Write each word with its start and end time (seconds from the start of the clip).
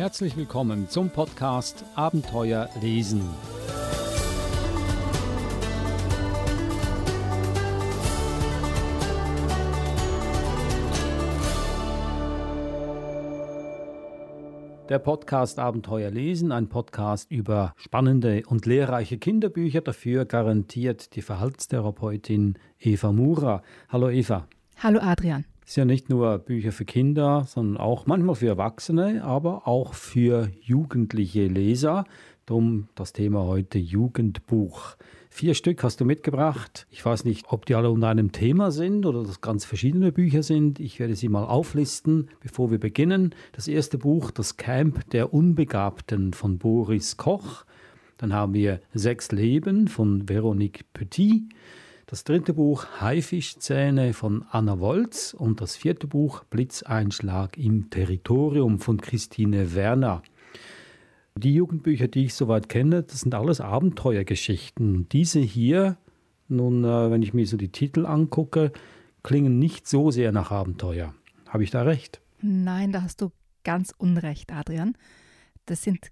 Herzlich 0.00 0.34
willkommen 0.34 0.88
zum 0.88 1.10
Podcast 1.10 1.84
Abenteuer 1.94 2.70
lesen. 2.80 3.20
Der 14.88 14.98
Podcast 15.00 15.58
Abenteuer 15.58 16.10
lesen, 16.10 16.50
ein 16.50 16.70
Podcast 16.70 17.30
über 17.30 17.74
spannende 17.76 18.44
und 18.46 18.64
lehrreiche 18.64 19.18
Kinderbücher, 19.18 19.82
dafür 19.82 20.24
garantiert 20.24 21.14
die 21.14 21.20
Verhaltenstherapeutin 21.20 22.58
Eva 22.78 23.12
Mura. 23.12 23.62
Hallo 23.90 24.08
Eva. 24.08 24.48
Hallo 24.78 24.98
Adrian. 25.00 25.44
Sind 25.70 25.82
ja 25.82 25.84
nicht 25.84 26.10
nur 26.10 26.36
Bücher 26.38 26.72
für 26.72 26.84
Kinder, 26.84 27.44
sondern 27.46 27.76
auch 27.76 28.04
manchmal 28.04 28.34
für 28.34 28.48
Erwachsene, 28.48 29.22
aber 29.22 29.68
auch 29.68 29.94
für 29.94 30.50
jugendliche 30.60 31.46
Leser. 31.46 32.06
Darum 32.44 32.88
das 32.96 33.12
Thema 33.12 33.44
heute 33.44 33.78
Jugendbuch. 33.78 34.96
Vier 35.28 35.54
Stück 35.54 35.84
hast 35.84 36.00
du 36.00 36.04
mitgebracht. 36.04 36.88
Ich 36.90 37.06
weiß 37.06 37.24
nicht, 37.24 37.52
ob 37.52 37.66
die 37.66 37.76
alle 37.76 37.92
unter 37.92 38.08
einem 38.08 38.32
Thema 38.32 38.72
sind 38.72 39.06
oder 39.06 39.22
das 39.22 39.42
ganz 39.42 39.64
verschiedene 39.64 40.10
Bücher 40.10 40.42
sind. 40.42 40.80
Ich 40.80 40.98
werde 40.98 41.14
sie 41.14 41.28
mal 41.28 41.44
auflisten, 41.44 42.30
bevor 42.40 42.72
wir 42.72 42.80
beginnen. 42.80 43.32
Das 43.52 43.68
erste 43.68 43.96
Buch, 43.96 44.32
das 44.32 44.56
Camp 44.56 45.08
der 45.10 45.32
Unbegabten 45.32 46.32
von 46.32 46.58
Boris 46.58 47.16
Koch. 47.16 47.64
Dann 48.18 48.32
haben 48.32 48.54
wir 48.54 48.80
Sechs 48.92 49.30
Leben 49.30 49.86
von 49.86 50.28
Veronique 50.28 50.84
Petit. 50.92 51.44
Das 52.10 52.24
dritte 52.24 52.54
Buch 52.54 52.86
Haifischzähne 53.00 54.14
von 54.14 54.44
Anna 54.50 54.80
Wolz 54.80 55.32
und 55.32 55.60
das 55.60 55.76
vierte 55.76 56.08
Buch 56.08 56.42
Blitzeinschlag 56.42 57.56
im 57.56 57.88
Territorium 57.88 58.80
von 58.80 59.00
Christine 59.00 59.76
Werner. 59.76 60.24
Die 61.36 61.54
Jugendbücher, 61.54 62.08
die 62.08 62.24
ich 62.24 62.34
soweit 62.34 62.68
kenne, 62.68 63.04
das 63.04 63.20
sind 63.20 63.32
alles 63.32 63.60
Abenteuergeschichten. 63.60 65.08
Diese 65.08 65.38
hier, 65.38 65.98
nun, 66.48 66.82
äh, 66.82 67.12
wenn 67.12 67.22
ich 67.22 67.32
mir 67.32 67.46
so 67.46 67.56
die 67.56 67.70
Titel 67.70 68.06
angucke, 68.06 68.72
klingen 69.22 69.60
nicht 69.60 69.86
so 69.86 70.10
sehr 70.10 70.32
nach 70.32 70.50
Abenteuer. 70.50 71.14
Habe 71.46 71.62
ich 71.62 71.70
da 71.70 71.82
recht? 71.82 72.20
Nein, 72.42 72.90
da 72.90 73.02
hast 73.02 73.20
du 73.20 73.30
ganz 73.62 73.94
unrecht, 73.96 74.52
Adrian. 74.52 74.96
Das 75.64 75.84
sind 75.84 76.10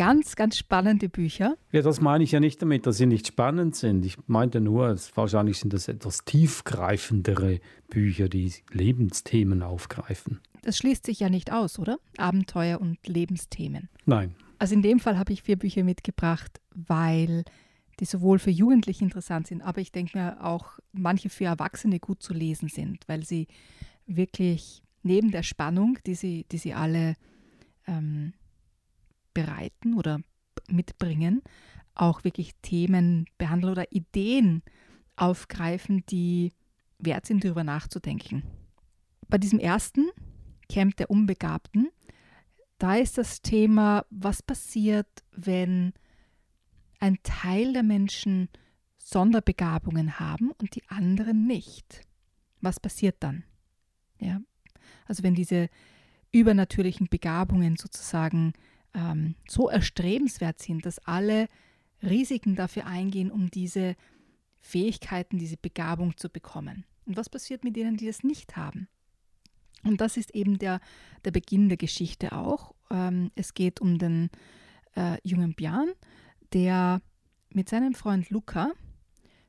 ganz, 0.00 0.34
ganz 0.34 0.56
spannende 0.56 1.10
Bücher. 1.10 1.58
Ja, 1.72 1.82
das 1.82 2.00
meine 2.00 2.24
ich 2.24 2.32
ja 2.32 2.40
nicht 2.40 2.62
damit, 2.62 2.86
dass 2.86 2.96
sie 2.96 3.04
nicht 3.04 3.26
spannend 3.26 3.76
sind. 3.76 4.02
Ich 4.06 4.16
meinte 4.28 4.62
nur, 4.62 4.96
wahrscheinlich 5.14 5.58
sind 5.58 5.74
das 5.74 5.88
etwas 5.88 6.24
tiefgreifendere 6.24 7.60
Bücher, 7.90 8.30
die 8.30 8.50
Lebensthemen 8.72 9.62
aufgreifen. 9.62 10.40
Das 10.62 10.78
schließt 10.78 11.04
sich 11.04 11.20
ja 11.20 11.28
nicht 11.28 11.52
aus, 11.52 11.78
oder? 11.78 11.98
Abenteuer 12.16 12.80
und 12.80 12.96
Lebensthemen. 13.06 13.90
Nein. 14.06 14.34
Also 14.58 14.74
in 14.74 14.80
dem 14.80 15.00
Fall 15.00 15.18
habe 15.18 15.34
ich 15.34 15.42
vier 15.42 15.58
Bücher 15.58 15.84
mitgebracht, 15.84 16.62
weil 16.74 17.44
die 17.98 18.06
sowohl 18.06 18.38
für 18.38 18.50
Jugendliche 18.50 19.04
interessant 19.04 19.48
sind, 19.48 19.60
aber 19.60 19.82
ich 19.82 19.92
denke 19.92 20.16
mir 20.16 20.42
auch 20.42 20.78
manche 20.92 21.28
für 21.28 21.44
Erwachsene 21.44 22.00
gut 22.00 22.22
zu 22.22 22.32
lesen 22.32 22.70
sind, 22.70 23.06
weil 23.06 23.22
sie 23.22 23.48
wirklich 24.06 24.82
neben 25.02 25.30
der 25.30 25.42
Spannung, 25.42 25.98
die 26.06 26.14
sie, 26.14 26.46
die 26.50 26.56
sie 26.56 26.72
alle 26.72 27.16
ähm, 27.86 28.32
bereiten 29.34 29.94
oder 29.94 30.20
mitbringen, 30.68 31.42
auch 31.94 32.24
wirklich 32.24 32.52
Themen 32.62 33.26
behandeln 33.38 33.72
oder 33.72 33.92
Ideen 33.92 34.62
aufgreifen, 35.16 36.04
die 36.06 36.52
wert 36.98 37.26
sind, 37.26 37.44
darüber 37.44 37.64
nachzudenken. 37.64 38.42
Bei 39.28 39.38
diesem 39.38 39.58
ersten 39.58 40.08
Camp 40.68 40.96
der 40.96 41.10
Unbegabten, 41.10 41.88
da 42.78 42.96
ist 42.96 43.18
das 43.18 43.42
Thema, 43.42 44.06
was 44.10 44.42
passiert, 44.42 45.08
wenn 45.32 45.92
ein 46.98 47.18
Teil 47.22 47.72
der 47.72 47.82
Menschen 47.82 48.48
Sonderbegabungen 48.98 50.20
haben 50.20 50.52
und 50.52 50.74
die 50.76 50.88
anderen 50.88 51.46
nicht. 51.46 52.02
Was 52.60 52.78
passiert 52.78 53.16
dann? 53.20 53.44
Ja? 54.18 54.40
Also 55.06 55.22
wenn 55.22 55.34
diese 55.34 55.68
übernatürlichen 56.32 57.08
Begabungen 57.08 57.76
sozusagen 57.76 58.52
ähm, 58.94 59.34
so 59.48 59.68
erstrebenswert 59.68 60.60
sind, 60.60 60.86
dass 60.86 60.98
alle 61.06 61.48
Risiken 62.02 62.56
dafür 62.56 62.86
eingehen, 62.86 63.30
um 63.30 63.50
diese 63.50 63.96
Fähigkeiten, 64.60 65.38
diese 65.38 65.56
Begabung 65.56 66.16
zu 66.16 66.28
bekommen. 66.28 66.84
Und 67.06 67.16
was 67.16 67.28
passiert 67.28 67.64
mit 67.64 67.76
denen, 67.76 67.96
die 67.96 68.06
das 68.06 68.22
nicht 68.22 68.56
haben? 68.56 68.88
Und 69.82 70.00
das 70.00 70.16
ist 70.16 70.34
eben 70.34 70.58
der, 70.58 70.80
der 71.24 71.30
Beginn 71.30 71.68
der 71.68 71.78
Geschichte 71.78 72.32
auch. 72.32 72.74
Ähm, 72.90 73.30
es 73.34 73.54
geht 73.54 73.80
um 73.80 73.98
den 73.98 74.30
äh, 74.94 75.16
jungen 75.22 75.54
Björn, 75.54 75.92
der 76.52 77.00
mit 77.50 77.68
seinem 77.68 77.94
Freund 77.94 78.30
Luca 78.30 78.72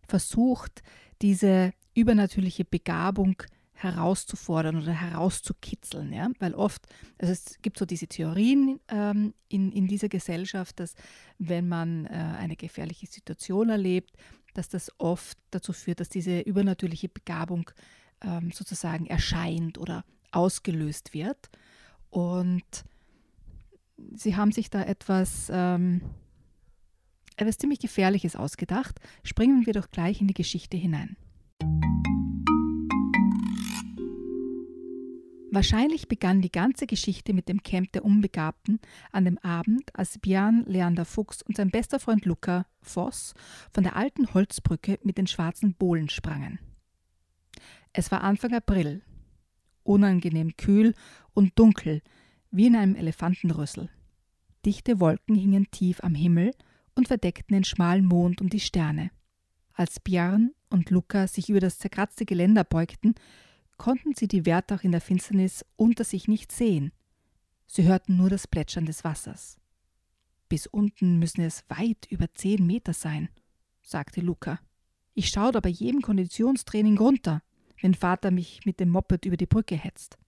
versucht, 0.07 0.81
diese 1.21 1.73
übernatürliche 1.93 2.65
Begabung 2.65 3.35
zu 3.39 3.60
herauszufordern 3.81 4.81
oder 4.81 4.93
herauszukitzeln. 4.93 6.13
Ja? 6.13 6.29
Weil 6.39 6.53
oft, 6.53 6.85
also 7.17 7.33
es 7.33 7.57
gibt 7.61 7.77
so 7.77 7.85
diese 7.85 8.07
Theorien 8.07 8.79
ähm, 8.89 9.33
in, 9.49 9.71
in 9.71 9.87
dieser 9.87 10.09
Gesellschaft, 10.09 10.79
dass 10.79 10.93
wenn 11.39 11.67
man 11.67 12.05
äh, 12.05 12.09
eine 12.09 12.55
gefährliche 12.55 13.07
Situation 13.07 13.69
erlebt, 13.69 14.11
dass 14.53 14.69
das 14.69 14.91
oft 14.97 15.37
dazu 15.49 15.73
führt, 15.73 15.99
dass 15.99 16.09
diese 16.09 16.41
übernatürliche 16.41 17.09
Begabung 17.09 17.69
ähm, 18.21 18.51
sozusagen 18.51 19.07
erscheint 19.07 19.77
oder 19.77 20.03
ausgelöst 20.31 21.13
wird. 21.13 21.49
Und 22.09 22.85
sie 24.13 24.35
haben 24.35 24.51
sich 24.51 24.69
da 24.69 24.83
etwas, 24.83 25.49
ähm, 25.51 26.01
etwas 27.37 27.57
ziemlich 27.57 27.79
Gefährliches 27.79 28.35
ausgedacht. 28.35 28.99
Springen 29.23 29.65
wir 29.65 29.73
doch 29.73 29.89
gleich 29.89 30.21
in 30.21 30.27
die 30.27 30.33
Geschichte 30.33 30.77
hinein. 30.77 31.15
Wahrscheinlich 35.53 36.07
begann 36.07 36.41
die 36.41 36.51
ganze 36.51 36.87
Geschichte 36.87 37.33
mit 37.33 37.49
dem 37.49 37.61
Camp 37.61 37.91
der 37.91 38.05
Unbegabten 38.05 38.79
an 39.11 39.25
dem 39.25 39.37
Abend, 39.39 39.93
als 39.93 40.17
Björn 40.17 40.63
Leander 40.65 41.03
Fuchs 41.03 41.41
und 41.41 41.57
sein 41.57 41.71
bester 41.71 41.99
Freund 41.99 42.23
Luca 42.23 42.65
Voss 42.81 43.33
von 43.69 43.83
der 43.83 43.97
alten 43.97 44.33
Holzbrücke 44.33 44.97
mit 45.03 45.17
den 45.17 45.27
schwarzen 45.27 45.73
Bohlen 45.73 46.07
sprangen. 46.07 46.59
Es 47.91 48.11
war 48.11 48.23
Anfang 48.23 48.53
April, 48.53 49.01
unangenehm 49.83 50.55
kühl 50.55 50.93
und 51.33 51.59
dunkel, 51.59 52.01
wie 52.49 52.67
in 52.67 52.77
einem 52.77 52.95
Elefantenrüssel. 52.95 53.89
Dichte 54.65 55.01
Wolken 55.01 55.35
hingen 55.35 55.69
tief 55.69 56.01
am 56.01 56.15
Himmel 56.15 56.51
und 56.95 57.09
verdeckten 57.09 57.55
den 57.55 57.65
schmalen 57.65 58.05
Mond 58.05 58.39
und 58.39 58.53
die 58.53 58.61
Sterne. 58.61 59.11
Als 59.73 59.99
Björn 59.99 60.51
und 60.69 60.91
Luca 60.91 61.27
sich 61.27 61.49
über 61.49 61.59
das 61.59 61.77
zerkratzte 61.77 62.25
Geländer 62.25 62.63
beugten, 62.63 63.15
konnten 63.81 64.13
sie 64.13 64.27
die 64.27 64.45
Wärter 64.45 64.79
in 64.83 64.91
der 64.91 65.01
Finsternis 65.01 65.65
unter 65.75 66.03
sich 66.03 66.27
nicht 66.27 66.51
sehen. 66.51 66.91
Sie 67.65 67.81
hörten 67.85 68.15
nur 68.15 68.29
das 68.29 68.47
Plätschern 68.47 68.85
des 68.85 69.03
Wassers. 69.03 69.57
Bis 70.49 70.67
unten 70.67 71.17
müssen 71.17 71.41
es 71.41 71.63
weit 71.67 72.05
über 72.11 72.31
zehn 72.31 72.67
Meter 72.67 72.93
sein, 72.93 73.29
sagte 73.81 74.21
Luca. 74.21 74.59
Ich 75.15 75.29
schaue 75.29 75.53
bei 75.53 75.69
jedem 75.69 76.03
Konditionstraining 76.03 76.99
runter, 76.99 77.41
wenn 77.81 77.95
Vater 77.95 78.29
mich 78.29 78.67
mit 78.67 78.79
dem 78.79 78.89
Moped 78.89 79.25
über 79.25 79.35
die 79.35 79.47
Brücke 79.47 79.73
hetzt. 79.73 80.19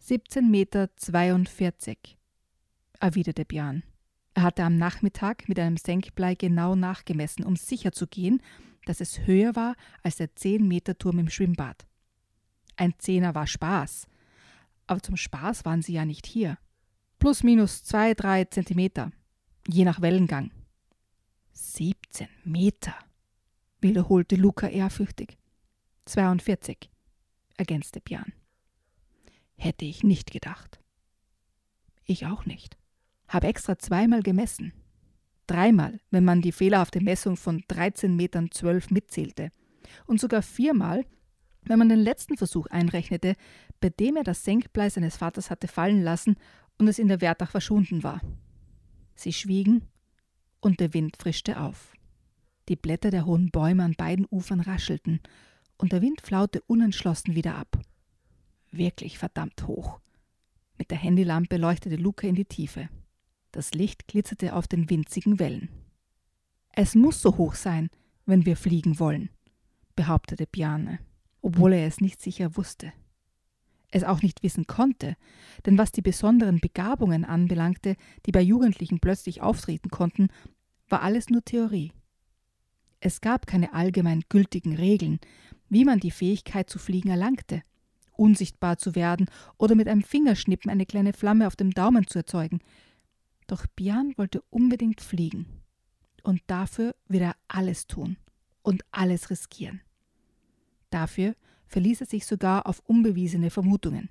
17 0.00 0.50
Meter 0.50 0.90
42, 0.96 2.18
erwiderte 2.98 3.44
Björn. 3.44 3.84
Er 4.34 4.42
hatte 4.42 4.64
am 4.64 4.76
Nachmittag 4.76 5.48
mit 5.48 5.60
einem 5.60 5.76
Senkblei 5.76 6.34
genau 6.34 6.74
nachgemessen, 6.74 7.44
um 7.44 7.54
sicher 7.54 7.92
zu 7.92 8.08
gehen, 8.08 8.42
dass 8.86 9.00
es 9.00 9.24
höher 9.24 9.54
war 9.54 9.76
als 10.02 10.16
der 10.16 10.34
10 10.34 10.66
Meter 10.66 10.98
Turm 10.98 11.20
im 11.20 11.30
Schwimmbad. 11.30 11.87
Ein 12.78 12.94
Zehner 12.98 13.34
war 13.34 13.48
Spaß. 13.48 14.06
Aber 14.86 15.02
zum 15.02 15.16
Spaß 15.16 15.64
waren 15.64 15.82
sie 15.82 15.94
ja 15.94 16.04
nicht 16.04 16.26
hier. 16.26 16.58
Plus 17.18 17.42
minus 17.42 17.82
zwei, 17.82 18.14
drei 18.14 18.44
Zentimeter. 18.44 19.10
Je 19.66 19.84
nach 19.84 20.00
Wellengang. 20.00 20.52
17 21.52 22.28
Meter, 22.44 22.94
wiederholte 23.80 24.36
Luca 24.36 24.68
ehrfürchtig. 24.68 25.36
42, 26.04 26.88
ergänzte 27.56 28.00
Björn. 28.00 28.32
Hätte 29.56 29.84
ich 29.84 30.04
nicht 30.04 30.30
gedacht. 30.30 30.80
Ich 32.04 32.26
auch 32.26 32.46
nicht. 32.46 32.78
Habe 33.26 33.48
extra 33.48 33.76
zweimal 33.76 34.22
gemessen. 34.22 34.72
Dreimal, 35.48 35.98
wenn 36.10 36.24
man 36.24 36.42
die 36.42 36.52
fehlerhafte 36.52 37.00
Messung 37.00 37.36
von 37.36 37.64
13 37.66 38.14
Metern 38.14 38.52
12 38.52 38.92
mitzählte. 38.92 39.50
Und 40.06 40.20
sogar 40.20 40.42
viermal, 40.42 41.04
wenn 41.68 41.78
man 41.78 41.88
den 41.88 42.00
letzten 42.00 42.36
Versuch 42.36 42.66
einrechnete, 42.66 43.34
bei 43.80 43.90
dem 43.90 44.16
er 44.16 44.24
das 44.24 44.44
Senkblei 44.44 44.90
seines 44.90 45.16
Vaters 45.16 45.50
hatte 45.50 45.68
fallen 45.68 46.02
lassen 46.02 46.36
und 46.78 46.88
es 46.88 46.98
in 46.98 47.08
der 47.08 47.20
Wertach 47.20 47.50
verschwunden 47.50 48.02
war. 48.02 48.20
Sie 49.14 49.32
schwiegen 49.32 49.82
und 50.60 50.80
der 50.80 50.94
Wind 50.94 51.16
frischte 51.16 51.60
auf. 51.60 51.92
Die 52.68 52.76
Blätter 52.76 53.10
der 53.10 53.26
hohen 53.26 53.50
Bäume 53.50 53.84
an 53.84 53.94
beiden 53.94 54.26
Ufern 54.30 54.60
raschelten 54.60 55.20
und 55.76 55.92
der 55.92 56.02
Wind 56.02 56.20
flaute 56.20 56.60
unentschlossen 56.66 57.34
wieder 57.34 57.54
ab. 57.54 57.78
Wirklich 58.70 59.18
verdammt 59.18 59.66
hoch. 59.66 60.00
Mit 60.76 60.90
der 60.90 60.98
Handylampe 60.98 61.56
leuchtete 61.56 61.96
Luca 61.96 62.26
in 62.26 62.34
die 62.34 62.44
Tiefe. 62.44 62.88
Das 63.52 63.72
Licht 63.72 64.06
glitzerte 64.06 64.54
auf 64.54 64.68
den 64.68 64.90
winzigen 64.90 65.38
Wellen. 65.38 65.70
Es 66.72 66.94
muss 66.94 67.22
so 67.22 67.36
hoch 67.36 67.54
sein, 67.54 67.88
wenn 68.26 68.44
wir 68.44 68.56
fliegen 68.56 69.00
wollen, 69.00 69.30
behauptete 69.96 70.46
Bjarne, 70.46 71.00
obwohl 71.40 71.72
er 71.72 71.86
es 71.86 72.00
nicht 72.00 72.20
sicher 72.20 72.56
wusste. 72.56 72.92
Es 73.90 74.04
auch 74.04 74.22
nicht 74.22 74.42
wissen 74.42 74.66
konnte, 74.66 75.16
denn 75.64 75.78
was 75.78 75.92
die 75.92 76.02
besonderen 76.02 76.60
Begabungen 76.60 77.24
anbelangte, 77.24 77.96
die 78.26 78.32
bei 78.32 78.42
Jugendlichen 78.42 79.00
plötzlich 79.00 79.40
auftreten 79.40 79.88
konnten, 79.88 80.28
war 80.88 81.02
alles 81.02 81.30
nur 81.30 81.44
Theorie. 81.44 81.92
Es 83.00 83.20
gab 83.20 83.46
keine 83.46 83.72
allgemein 83.72 84.24
gültigen 84.28 84.76
Regeln, 84.76 85.20
wie 85.68 85.84
man 85.84 86.00
die 86.00 86.10
Fähigkeit 86.10 86.68
zu 86.68 86.78
fliegen 86.78 87.10
erlangte, 87.10 87.62
unsichtbar 88.12 88.78
zu 88.78 88.94
werden 88.94 89.26
oder 89.56 89.74
mit 89.74 89.88
einem 89.88 90.02
Fingerschnippen 90.02 90.70
eine 90.70 90.86
kleine 90.86 91.12
Flamme 91.12 91.46
auf 91.46 91.56
dem 91.56 91.70
Daumen 91.70 92.06
zu 92.06 92.18
erzeugen. 92.18 92.60
Doch 93.46 93.66
Björn 93.76 94.14
wollte 94.16 94.42
unbedingt 94.50 95.00
fliegen. 95.00 95.46
Und 96.22 96.42
dafür 96.48 96.94
wird 97.06 97.22
er 97.22 97.36
alles 97.46 97.86
tun 97.86 98.16
und 98.62 98.82
alles 98.90 99.30
riskieren. 99.30 99.80
Dafür 100.90 101.34
verließ 101.66 102.00
er 102.00 102.06
sich 102.06 102.26
sogar 102.26 102.66
auf 102.66 102.80
unbewiesene 102.86 103.50
Vermutungen. 103.50 104.08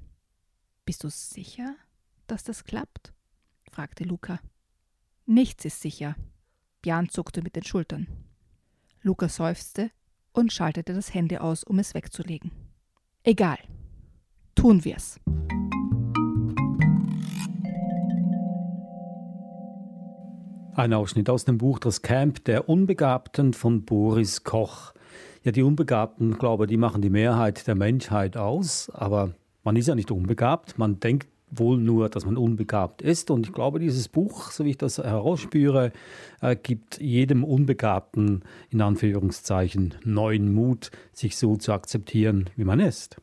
Bist 0.86 1.04
du 1.04 1.10
sicher, 1.10 1.76
dass 2.28 2.44
das 2.44 2.64
klappt? 2.64 3.14
fragte 3.72 4.04
Luca. 4.04 4.40
Nichts 5.26 5.66
ist 5.66 5.82
sicher. 5.82 6.16
Björn 6.82 7.10
zuckte 7.10 7.42
mit 7.42 7.56
den 7.56 7.64
Schultern. 7.64 8.08
Luca 9.02 9.28
seufzte 9.28 9.92
und 10.32 10.54
schaltete 10.54 10.94
das 10.94 11.14
Handy 11.14 11.38
aus, 11.38 11.64
um 11.64 11.80
es 11.80 11.94
wegzulegen. 11.94 12.52
Egal. 13.24 13.58
Tun 14.56 14.86
wir's. 14.86 15.20
Ein 20.76 20.94
Ausschnitt 20.94 21.30
aus 21.30 21.44
dem 21.44 21.58
Buch 21.58 21.80
Das 21.80 22.04
Camp 22.04 22.46
der 22.46 22.70
Unbegabten 22.70 23.54
von 23.54 23.84
Boris 23.84 24.44
Koch. 24.44 24.94
Ja, 25.48 25.54
die 25.54 25.64
Unbegabten, 25.64 26.38
glaube 26.38 26.66
ich, 26.66 26.68
die 26.68 26.76
machen 26.76 27.02
die 27.02 27.10
Mehrheit 27.10 27.68
der 27.68 27.76
Menschheit 27.76 28.36
aus, 28.36 28.90
aber 28.90 29.34
man 29.64 29.78
ist 29.78 29.88
ja 29.88 29.96
nicht 29.96 30.12
unbegabt. 30.12 30.78
Man 30.78 31.00
denkt 31.00 31.30
wohl 31.50 31.78
nur, 31.78 32.10
dass 32.10 32.26
man 32.26 32.36
unbegabt 32.36 33.02
ist. 33.02 33.32
Und 33.32 33.48
ich 33.48 33.54
glaube, 33.54 33.80
dieses 33.80 34.10
Buch, 34.10 34.52
so 34.52 34.66
wie 34.66 34.72
ich 34.72 34.78
das 34.78 34.98
herausspüre, 34.98 35.94
äh, 36.42 36.58
gibt 36.58 37.00
jedem 37.00 37.46
Unbegabten 37.46 38.44
in 38.72 38.82
Anführungszeichen 38.82 39.96
neuen 40.04 40.54
Mut, 40.54 40.92
sich 41.14 41.38
so 41.38 41.56
zu 41.56 41.72
akzeptieren, 41.72 42.50
wie 42.58 42.66
man 42.66 42.82
ist. 42.82 43.16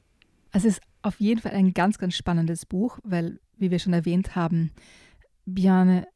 Es 0.50 0.64
ist 0.64 0.80
auf 1.02 1.20
jeden 1.20 1.42
Fall 1.42 1.52
ein 1.52 1.74
ganz, 1.74 1.98
ganz 1.98 2.14
spannendes 2.14 2.64
Buch, 2.64 3.00
weil, 3.04 3.38
wie 3.58 3.70
wir 3.70 3.80
schon 3.80 3.92
erwähnt 3.92 4.34
haben, 4.34 4.70
Bjarne 5.44 6.06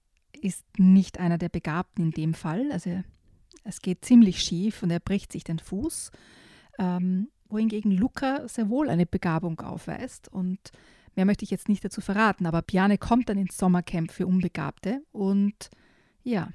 ist 0.40 0.64
nicht 0.78 1.20
einer 1.20 1.36
der 1.36 1.50
Begabten 1.50 2.06
in 2.06 2.10
dem 2.12 2.32
Fall. 2.32 2.72
Also 2.72 3.02
es 3.68 3.80
geht 3.82 4.04
ziemlich 4.04 4.40
schief 4.40 4.82
und 4.82 4.90
er 4.90 5.00
bricht 5.00 5.32
sich 5.32 5.44
den 5.44 5.58
Fuß. 5.58 6.10
Ähm, 6.78 7.28
wohingegen 7.48 7.92
Luca 7.92 8.48
sehr 8.48 8.68
wohl 8.68 8.88
eine 8.88 9.06
Begabung 9.06 9.60
aufweist 9.60 10.28
und 10.28 10.72
Mehr 11.18 11.24
möchte 11.24 11.42
ich 11.42 11.50
jetzt 11.50 11.68
nicht 11.68 11.84
dazu 11.84 12.00
verraten, 12.00 12.46
aber 12.46 12.62
Piane 12.62 12.96
kommt 12.96 13.28
dann 13.28 13.38
ins 13.38 13.56
Sommercamp 13.58 14.12
für 14.12 14.24
Unbegabte 14.24 15.02
und 15.10 15.68
ja, 16.22 16.50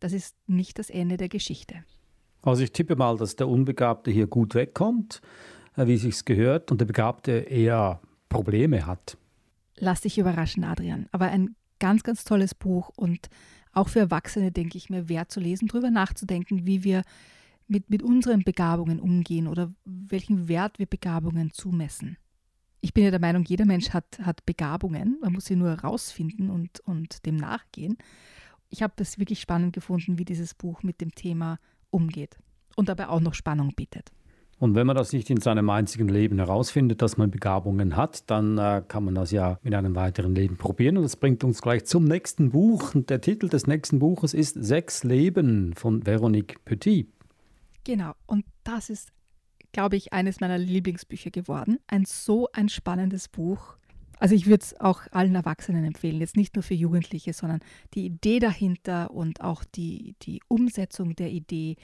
das 0.00 0.12
ist 0.12 0.34
nicht 0.48 0.80
das 0.80 0.90
Ende 0.90 1.16
der 1.16 1.28
Geschichte. 1.28 1.84
Also 2.42 2.64
ich 2.64 2.72
tippe 2.72 2.96
mal, 2.96 3.16
dass 3.16 3.36
der 3.36 3.46
Unbegabte 3.46 4.10
hier 4.10 4.26
gut 4.26 4.56
wegkommt, 4.56 5.20
äh, 5.76 5.86
wie 5.86 5.98
sich's 5.98 6.24
gehört, 6.24 6.72
und 6.72 6.80
der 6.80 6.86
Begabte 6.86 7.30
eher 7.30 8.00
Probleme 8.28 8.86
hat. 8.86 9.16
Lass 9.76 10.00
dich 10.00 10.18
überraschen, 10.18 10.64
Adrian. 10.64 11.06
Aber 11.12 11.26
ein 11.26 11.54
ganz, 11.78 12.02
ganz 12.02 12.24
tolles 12.24 12.56
Buch 12.56 12.90
und 12.96 13.28
auch 13.78 13.88
für 13.88 14.00
Erwachsene, 14.00 14.52
denke 14.52 14.76
ich 14.76 14.90
mir, 14.90 15.08
wert 15.08 15.30
zu 15.30 15.40
lesen, 15.40 15.68
darüber 15.68 15.90
nachzudenken, 15.90 16.66
wie 16.66 16.84
wir 16.84 17.02
mit, 17.66 17.90
mit 17.90 18.02
unseren 18.02 18.44
Begabungen 18.44 19.00
umgehen 19.00 19.46
oder 19.46 19.72
welchen 19.84 20.48
Wert 20.48 20.78
wir 20.78 20.86
Begabungen 20.86 21.52
zumessen 21.52 22.16
ich 22.80 22.94
bin 22.94 23.04
ja 23.04 23.10
der 23.10 23.20
Meinung, 23.20 23.44
jeder 23.44 23.64
Mensch 23.64 23.90
hat, 23.90 24.18
hat 24.22 24.46
Begabungen. 24.46 25.18
Man 25.20 25.32
muss 25.32 25.46
sie 25.46 25.56
nur 25.56 25.70
herausfinden 25.70 26.50
und, 26.50 26.80
und 26.80 27.26
dem 27.26 27.36
nachgehen. 27.36 27.98
Ich 28.70 28.82
habe 28.82 28.94
es 28.98 29.18
wirklich 29.18 29.40
spannend 29.40 29.72
gefunden, 29.72 30.18
wie 30.18 30.24
dieses 30.24 30.54
Buch 30.54 30.82
mit 30.82 31.00
dem 31.00 31.14
Thema 31.14 31.58
umgeht 31.90 32.36
und 32.76 32.88
dabei 32.88 33.08
auch 33.08 33.20
noch 33.20 33.34
Spannung 33.34 33.74
bietet. 33.74 34.12
Und 34.58 34.74
wenn 34.74 34.86
man 34.86 34.96
das 34.96 35.12
nicht 35.12 35.30
in 35.30 35.40
seinem 35.40 35.70
einzigen 35.70 36.08
Leben 36.08 36.38
herausfindet, 36.38 37.00
dass 37.00 37.16
man 37.16 37.30
Begabungen 37.30 37.96
hat, 37.96 38.28
dann 38.28 38.58
äh, 38.58 38.82
kann 38.86 39.04
man 39.04 39.14
das 39.14 39.30
ja 39.30 39.58
in 39.62 39.74
einem 39.74 39.94
weiteren 39.94 40.34
Leben 40.34 40.56
probieren. 40.56 40.96
Und 40.96 41.04
das 41.04 41.16
bringt 41.16 41.44
uns 41.44 41.62
gleich 41.62 41.84
zum 41.84 42.04
nächsten 42.04 42.50
Buch. 42.50 42.94
Und 42.94 43.08
der 43.08 43.20
Titel 43.20 43.48
des 43.48 43.66
nächsten 43.66 44.00
Buches 44.00 44.34
ist 44.34 44.54
Sechs 44.54 45.04
Leben 45.04 45.74
von 45.74 46.04
Veronique 46.04 46.64
Petit. 46.64 47.08
Genau, 47.84 48.12
und 48.26 48.44
das 48.64 48.90
ist 48.90 49.12
glaube 49.72 49.96
ich, 49.96 50.12
eines 50.12 50.40
meiner 50.40 50.58
Lieblingsbücher 50.58 51.30
geworden. 51.30 51.78
Ein 51.86 52.04
so 52.04 52.48
ein 52.52 52.68
spannendes 52.68 53.28
Buch. 53.28 53.76
Also 54.18 54.34
ich 54.34 54.46
würde 54.46 54.64
es 54.64 54.80
auch 54.80 55.02
allen 55.12 55.34
Erwachsenen 55.34 55.84
empfehlen, 55.84 56.20
jetzt 56.20 56.36
nicht 56.36 56.56
nur 56.56 56.64
für 56.64 56.74
Jugendliche, 56.74 57.32
sondern 57.32 57.60
die 57.94 58.06
Idee 58.06 58.40
dahinter 58.40 59.12
und 59.12 59.40
auch 59.40 59.62
die, 59.64 60.16
die 60.22 60.40
Umsetzung 60.48 61.14
der 61.14 61.30
Idee 61.30 61.76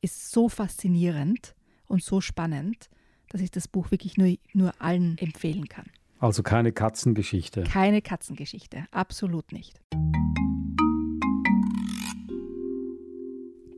ist 0.00 0.32
so 0.32 0.48
faszinierend 0.48 1.54
und 1.88 2.02
so 2.02 2.20
spannend, 2.20 2.88
dass 3.28 3.40
ich 3.40 3.50
das 3.50 3.68
Buch 3.68 3.90
wirklich 3.90 4.16
nur, 4.16 4.36
nur 4.52 4.72
allen 4.80 5.18
empfehlen 5.18 5.68
kann. 5.68 5.86
Also 6.18 6.42
keine 6.42 6.72
Katzengeschichte. 6.72 7.64
Keine 7.64 8.02
Katzengeschichte, 8.02 8.86
absolut 8.90 9.52
nicht. 9.52 9.80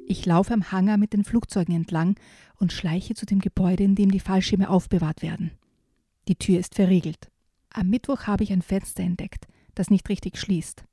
Ich 0.07 0.25
laufe 0.25 0.55
am 0.55 0.73
Hangar 0.73 0.97
mit 0.97 1.13
den 1.13 1.25
Flugzeugen 1.25 1.75
entlang 1.75 2.17
und 2.57 2.73
schleiche 2.73 3.15
zu 3.15 3.27
dem 3.27 3.41
Gebäude, 3.41 3.85
in 3.85 3.95
dem 3.95 4.11
die 4.11 4.21
Fallschirme 4.21 4.71
aufbewahrt 4.71 5.21
werden. 5.23 5.51
Die 6.29 6.37
Tür 6.37 6.59
ist 6.59 6.75
verriegelt. 6.75 7.31
Am 7.71 7.89
Mittwoch 7.89 8.27
habe 8.27 8.45
ich 8.45 8.53
ein 8.53 8.63
Fenster 8.63 9.03
entdeckt, 9.03 9.47
das 9.75 9.91
nicht 9.91 10.09
richtig 10.09 10.39
schließt. 10.39 10.85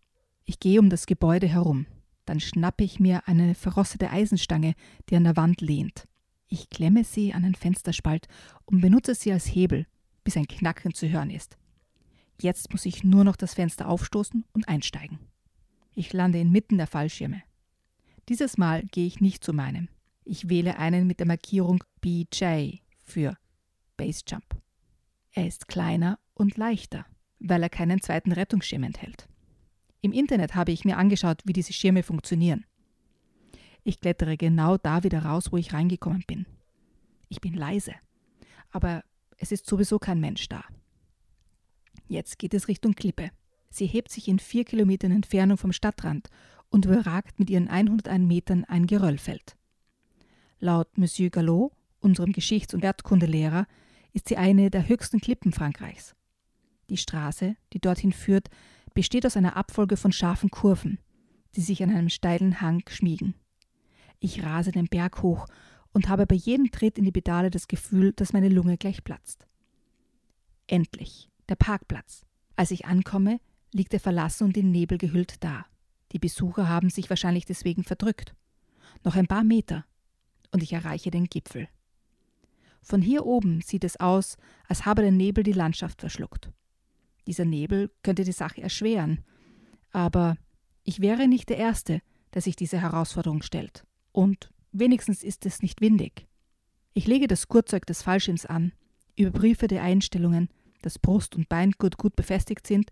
Ich 0.43 0.59
gehe 0.59 0.79
um 0.79 0.89
das 0.89 1.05
Gebäude 1.05 1.47
herum. 1.47 1.85
Dann 2.25 2.39
schnappe 2.39 2.83
ich 2.83 2.99
mir 2.99 3.27
eine 3.27 3.55
verrostete 3.55 4.09
Eisenstange, 4.09 4.73
die 5.09 5.15
an 5.15 5.23
der 5.23 5.37
Wand 5.37 5.61
lehnt. 5.61 6.07
Ich 6.47 6.69
klemme 6.69 7.03
sie 7.03 7.33
an 7.33 7.43
den 7.43 7.55
Fensterspalt 7.55 8.27
und 8.65 8.81
benutze 8.81 9.15
sie 9.15 9.31
als 9.31 9.45
Hebel, 9.45 9.85
bis 10.23 10.37
ein 10.37 10.47
Knacken 10.47 10.93
zu 10.93 11.09
hören 11.09 11.29
ist. 11.29 11.57
Jetzt 12.41 12.71
muss 12.71 12.85
ich 12.85 13.03
nur 13.03 13.23
noch 13.23 13.35
das 13.35 13.53
Fenster 13.53 13.87
aufstoßen 13.87 14.45
und 14.53 14.67
einsteigen. 14.67 15.19
Ich 15.95 16.11
lande 16.13 16.39
inmitten 16.39 16.77
der 16.77 16.87
Fallschirme. 16.87 17.41
Dieses 18.27 18.57
Mal 18.57 18.83
gehe 18.83 19.07
ich 19.07 19.21
nicht 19.21 19.43
zu 19.43 19.53
meinem. 19.53 19.87
Ich 20.25 20.49
wähle 20.49 20.77
einen 20.77 21.07
mit 21.07 21.19
der 21.19 21.27
Markierung 21.27 21.83
BJ 22.01 22.79
für 23.03 23.37
Base 23.95 24.23
Jump. 24.27 24.61
Er 25.31 25.47
ist 25.47 25.67
kleiner 25.67 26.19
und 26.33 26.57
leichter, 26.57 27.05
weil 27.39 27.63
er 27.63 27.69
keinen 27.69 28.01
zweiten 28.01 28.31
Rettungsschirm 28.31 28.83
enthält. 28.83 29.27
Im 30.01 30.11
Internet 30.11 30.55
habe 30.55 30.71
ich 30.71 30.85
mir 30.85 30.97
angeschaut, 30.97 31.41
wie 31.45 31.53
diese 31.53 31.73
Schirme 31.73 32.03
funktionieren. 32.03 32.65
Ich 33.87 33.99
klettere 33.99 34.35
genau 34.35 34.77
da 34.77 35.03
wieder 35.03 35.23
raus, 35.23 35.51
wo 35.51 35.57
ich 35.57 35.71
reingekommen 35.71 36.23
bin. 36.25 36.47
Ich 37.29 37.39
bin 37.39 37.53
leise, 37.53 37.93
aber 38.71 39.03
es 39.37 39.51
ist 39.51 39.67
sowieso 39.67 39.99
kein 39.99 40.19
Mensch 40.19 40.49
da. 40.49 40.63
Jetzt 42.07 42.39
geht 42.39 42.55
es 42.55 42.67
Richtung 42.67 42.95
Klippe. 42.95 43.29
Sie 43.69 43.85
hebt 43.85 44.11
sich 44.11 44.27
in 44.27 44.39
vier 44.39 44.65
Kilometern 44.65 45.11
Entfernung 45.11 45.57
vom 45.57 45.71
Stadtrand 45.71 46.29
und 46.69 46.85
überragt 46.85 47.37
mit 47.39 47.51
ihren 47.51 47.67
101 47.67 48.25
Metern 48.25 48.65
ein 48.65 48.87
Geröllfeld. 48.87 49.55
Laut 50.59 50.97
Monsieur 50.97 51.29
Gallo, 51.29 51.71
unserem 51.99 52.31
Geschichts- 52.31 52.73
und 52.73 52.83
Erdkundelehrer, 52.83 53.67
ist 54.13 54.29
sie 54.29 54.37
eine 54.37 54.71
der 54.71 54.87
höchsten 54.87 55.21
Klippen 55.21 55.51
Frankreichs. 55.51 56.15
Die 56.89 56.97
Straße, 56.97 57.55
die 57.71 57.79
dorthin 57.79 58.13
führt, 58.13 58.49
besteht 58.95 59.27
aus 59.27 59.37
einer 59.37 59.55
Abfolge 59.55 59.95
von 59.95 60.11
scharfen 60.11 60.49
Kurven, 60.49 60.97
die 61.55 61.61
sich 61.61 61.83
an 61.83 61.91
einem 61.91 62.09
steilen 62.09 62.61
Hang 62.61 62.81
schmiegen. 62.89 63.35
Ich 64.19 64.43
rase 64.43 64.71
den 64.71 64.87
Berg 64.87 65.21
hoch 65.21 65.47
und 65.93 66.09
habe 66.09 66.25
bei 66.25 66.35
jedem 66.35 66.71
Tritt 66.71 66.97
in 66.97 67.05
die 67.05 67.11
Pedale 67.11 67.49
das 67.49 67.67
Gefühl, 67.67 68.13
dass 68.13 68.33
meine 68.33 68.49
Lunge 68.49 68.77
gleich 68.77 69.03
platzt. 69.03 69.47
Endlich, 70.67 71.29
der 71.47 71.55
Parkplatz. 71.55 72.25
Als 72.55 72.71
ich 72.71 72.85
ankomme, 72.85 73.39
liegt 73.71 73.93
er 73.93 73.99
verlassen 73.99 74.45
und 74.45 74.57
in 74.57 74.71
Nebel 74.71 74.97
gehüllt 74.97 75.43
da. 75.43 75.65
Die 76.11 76.19
Besucher 76.19 76.69
haben 76.69 76.89
sich 76.89 77.09
wahrscheinlich 77.09 77.45
deswegen 77.45 77.83
verdrückt. 77.83 78.35
Noch 79.03 79.15
ein 79.15 79.27
paar 79.27 79.43
Meter 79.43 79.85
und 80.51 80.63
ich 80.63 80.73
erreiche 80.73 81.11
den 81.11 81.25
Gipfel. 81.25 81.67
Von 82.81 83.01
hier 83.01 83.25
oben 83.25 83.61
sieht 83.61 83.83
es 83.83 83.99
aus, 83.99 84.37
als 84.67 84.85
habe 84.85 85.01
der 85.01 85.11
Nebel 85.11 85.43
die 85.43 85.51
Landschaft 85.51 86.01
verschluckt. 86.01 86.51
Dieser 87.27 87.45
Nebel 87.45 87.91
könnte 88.03 88.23
die 88.23 88.31
Sache 88.31 88.61
erschweren, 88.61 89.23
aber 89.91 90.37
ich 90.83 90.99
wäre 90.99 91.27
nicht 91.27 91.49
der 91.49 91.57
Erste, 91.57 92.01
der 92.33 92.41
sich 92.41 92.55
diese 92.55 92.79
Herausforderung 92.79 93.41
stellt. 93.41 93.85
Und 94.15 94.49
wenigstens 94.71 95.23
ist 95.23 95.45
es 95.45 95.61
nicht 95.61 95.81
windig. 95.81 96.25
Ich 96.93 97.05
lege 97.05 97.27
das 97.27 97.49
Gurtzeug 97.49 97.85
des 97.85 98.01
Fallschirms 98.01 98.45
an, 98.45 98.71
überprüfe 99.17 99.67
die 99.67 99.79
Einstellungen, 99.79 100.47
dass 100.83 100.99
Brust 100.99 101.35
und 101.35 101.49
Beingurt 101.49 101.97
gut 101.97 102.15
befestigt 102.15 102.65
sind 102.65 102.91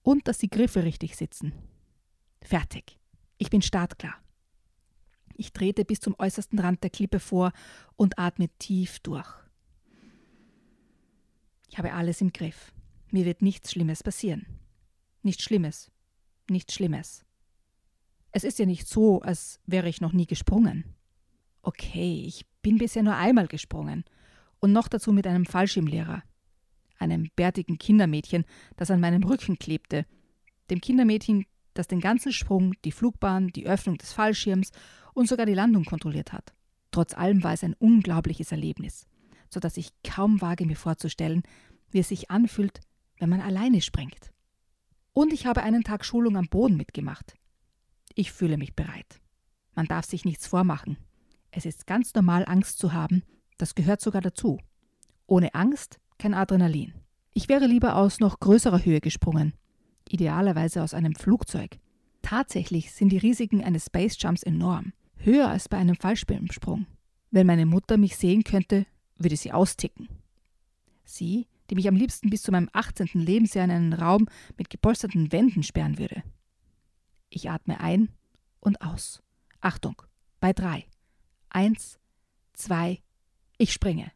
und 0.00 0.26
dass 0.26 0.38
die 0.38 0.48
Griffe 0.48 0.82
richtig 0.84 1.16
sitzen. 1.16 1.52
Fertig. 2.40 2.98
Ich 3.36 3.50
bin 3.50 3.60
startklar. 3.60 4.14
Ich 5.34 5.52
trete 5.52 5.84
bis 5.84 6.00
zum 6.00 6.14
äußersten 6.18 6.58
Rand 6.58 6.82
der 6.82 6.88
Klippe 6.88 7.20
vor 7.20 7.52
und 7.96 8.18
atme 8.18 8.48
tief 8.58 9.00
durch. 9.00 9.28
Ich 11.68 11.76
habe 11.76 11.92
alles 11.92 12.22
im 12.22 12.32
Griff. 12.32 12.72
Mir 13.10 13.26
wird 13.26 13.42
nichts 13.42 13.72
Schlimmes 13.72 14.02
passieren. 14.02 14.46
Nichts 15.20 15.44
Schlimmes. 15.44 15.90
Nichts 16.48 16.72
Schlimmes. 16.72 17.23
Es 18.36 18.42
ist 18.42 18.58
ja 18.58 18.66
nicht 18.66 18.88
so, 18.88 19.20
als 19.20 19.60
wäre 19.64 19.88
ich 19.88 20.00
noch 20.00 20.12
nie 20.12 20.26
gesprungen. 20.26 20.96
Okay, 21.62 22.24
ich 22.26 22.44
bin 22.62 22.78
bisher 22.78 23.04
nur 23.04 23.14
einmal 23.14 23.46
gesprungen. 23.46 24.04
Und 24.58 24.72
noch 24.72 24.88
dazu 24.88 25.12
mit 25.12 25.28
einem 25.28 25.46
Fallschirmlehrer. 25.46 26.24
Einem 26.98 27.30
bärtigen 27.36 27.78
Kindermädchen, 27.78 28.44
das 28.76 28.90
an 28.90 28.98
meinem 28.98 29.22
Rücken 29.22 29.56
klebte. 29.60 30.04
Dem 30.68 30.80
Kindermädchen, 30.80 31.46
das 31.74 31.86
den 31.86 32.00
ganzen 32.00 32.32
Sprung, 32.32 32.74
die 32.84 32.90
Flugbahn, 32.90 33.50
die 33.50 33.68
Öffnung 33.68 33.98
des 33.98 34.12
Fallschirms 34.12 34.72
und 35.12 35.28
sogar 35.28 35.46
die 35.46 35.54
Landung 35.54 35.84
kontrolliert 35.84 36.32
hat. 36.32 36.54
Trotz 36.90 37.14
allem 37.14 37.44
war 37.44 37.52
es 37.52 37.62
ein 37.62 37.74
unglaubliches 37.74 38.50
Erlebnis, 38.50 39.06
so 39.48 39.60
dass 39.60 39.76
ich 39.76 39.90
kaum 40.02 40.40
wage 40.40 40.66
mir 40.66 40.76
vorzustellen, 40.76 41.44
wie 41.92 42.00
es 42.00 42.08
sich 42.08 42.32
anfühlt, 42.32 42.80
wenn 43.20 43.30
man 43.30 43.40
alleine 43.40 43.80
springt. 43.80 44.32
Und 45.12 45.32
ich 45.32 45.46
habe 45.46 45.62
einen 45.62 45.84
Tag 45.84 46.04
Schulung 46.04 46.36
am 46.36 46.48
Boden 46.48 46.76
mitgemacht. 46.76 47.36
Ich 48.14 48.32
fühle 48.32 48.56
mich 48.56 48.74
bereit. 48.74 49.20
Man 49.74 49.86
darf 49.86 50.04
sich 50.04 50.24
nichts 50.24 50.46
vormachen. 50.46 50.96
Es 51.50 51.66
ist 51.66 51.86
ganz 51.86 52.14
normal, 52.14 52.44
Angst 52.46 52.78
zu 52.78 52.92
haben, 52.92 53.22
das 53.58 53.74
gehört 53.74 54.00
sogar 54.00 54.20
dazu. 54.20 54.58
Ohne 55.26 55.54
Angst 55.54 55.98
kein 56.18 56.34
Adrenalin. 56.34 56.94
Ich 57.32 57.48
wäre 57.48 57.66
lieber 57.66 57.96
aus 57.96 58.20
noch 58.20 58.40
größerer 58.40 58.84
Höhe 58.84 59.00
gesprungen, 59.00 59.54
idealerweise 60.08 60.82
aus 60.82 60.94
einem 60.94 61.14
Flugzeug. 61.14 61.78
Tatsächlich 62.22 62.92
sind 62.92 63.10
die 63.10 63.18
Risiken 63.18 63.62
eines 63.62 63.86
Space 63.86 64.16
Jumps 64.20 64.42
enorm 64.42 64.92
höher 65.24 65.48
als 65.48 65.68
bei 65.68 65.76
einem 65.76 65.96
Fallschirmsprung. 65.96 66.86
Wenn 67.30 67.46
meine 67.46 67.66
Mutter 67.66 67.96
mich 67.96 68.16
sehen 68.16 68.44
könnte, 68.44 68.86
würde 69.16 69.36
sie 69.36 69.52
austicken. 69.52 70.08
Sie, 71.04 71.46
die 71.70 71.74
mich 71.74 71.88
am 71.88 71.96
liebsten 71.96 72.30
bis 72.30 72.42
zu 72.42 72.52
meinem 72.52 72.68
18. 72.72 73.08
Lebensjahr 73.14 73.64
in 73.64 73.70
einen 73.70 73.92
Raum 73.92 74.28
mit 74.56 74.70
gepolsterten 74.70 75.32
Wänden 75.32 75.62
sperren 75.62 75.98
würde. 75.98 76.22
Ich 77.34 77.50
atme 77.50 77.80
ein 77.80 78.10
und 78.60 78.80
aus. 78.80 79.20
Achtung, 79.60 80.00
bei 80.38 80.52
drei. 80.52 80.86
Eins, 81.50 81.98
zwei, 82.52 83.02
ich 83.58 83.72
springe. 83.72 84.12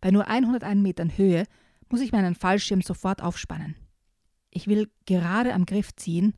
Bei 0.00 0.10
nur 0.10 0.26
101 0.26 0.80
Metern 0.80 1.18
Höhe 1.18 1.44
muss 1.90 2.00
ich 2.00 2.12
meinen 2.12 2.34
Fallschirm 2.34 2.80
sofort 2.80 3.22
aufspannen. 3.22 3.76
Ich 4.50 4.68
will 4.68 4.90
gerade 5.04 5.52
am 5.52 5.66
Griff 5.66 5.94
ziehen, 5.96 6.32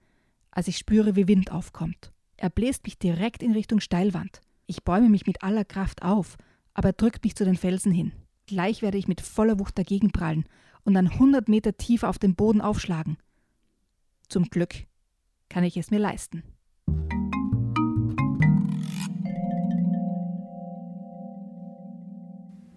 als 0.51 0.67
ich 0.67 0.77
spüre, 0.77 1.15
wie 1.15 1.29
Wind 1.29 1.53
aufkommt. 1.53 2.13
Er 2.37 2.51
bläst 2.51 2.83
mich 2.83 2.99
direkt 2.99 3.41
in 3.41 3.53
Richtung 3.53 3.79
Steilwand. 3.79 4.41
Ich 4.67 4.83
bäume 4.83 5.09
mich 5.09 5.25
mit 5.25 5.45
aller 5.45 5.65
Kraft 5.65 6.03
auf, 6.03 6.37
aber 6.75 6.89
er 6.89 6.95
drückt 6.95 7.23
mich 7.23 7.37
zu 7.37 7.45
den 7.45 7.57
Felsen 7.57 7.93
hin. 7.93 8.11
Gleich 8.47 8.83
werde 8.83 8.99
ich 8.99 9.07
mit 9.07 9.21
voller 9.21 9.61
Wucht 9.61 9.79
dagegen 9.79 10.11
prallen 10.11 10.47
und 10.83 10.95
dann 10.95 11.07
100 11.07 11.49
Meter 11.49 11.77
tiefer 11.77 12.09
auf 12.09 12.19
den 12.19 12.35
Boden 12.35 12.61
aufschlagen. 12.61 13.19
Zum 14.29 14.47
Glück 14.51 14.89
kann 15.49 15.64
ich 15.64 15.76
es 15.76 15.90
mir 15.90 15.99
leisten. 15.99 16.43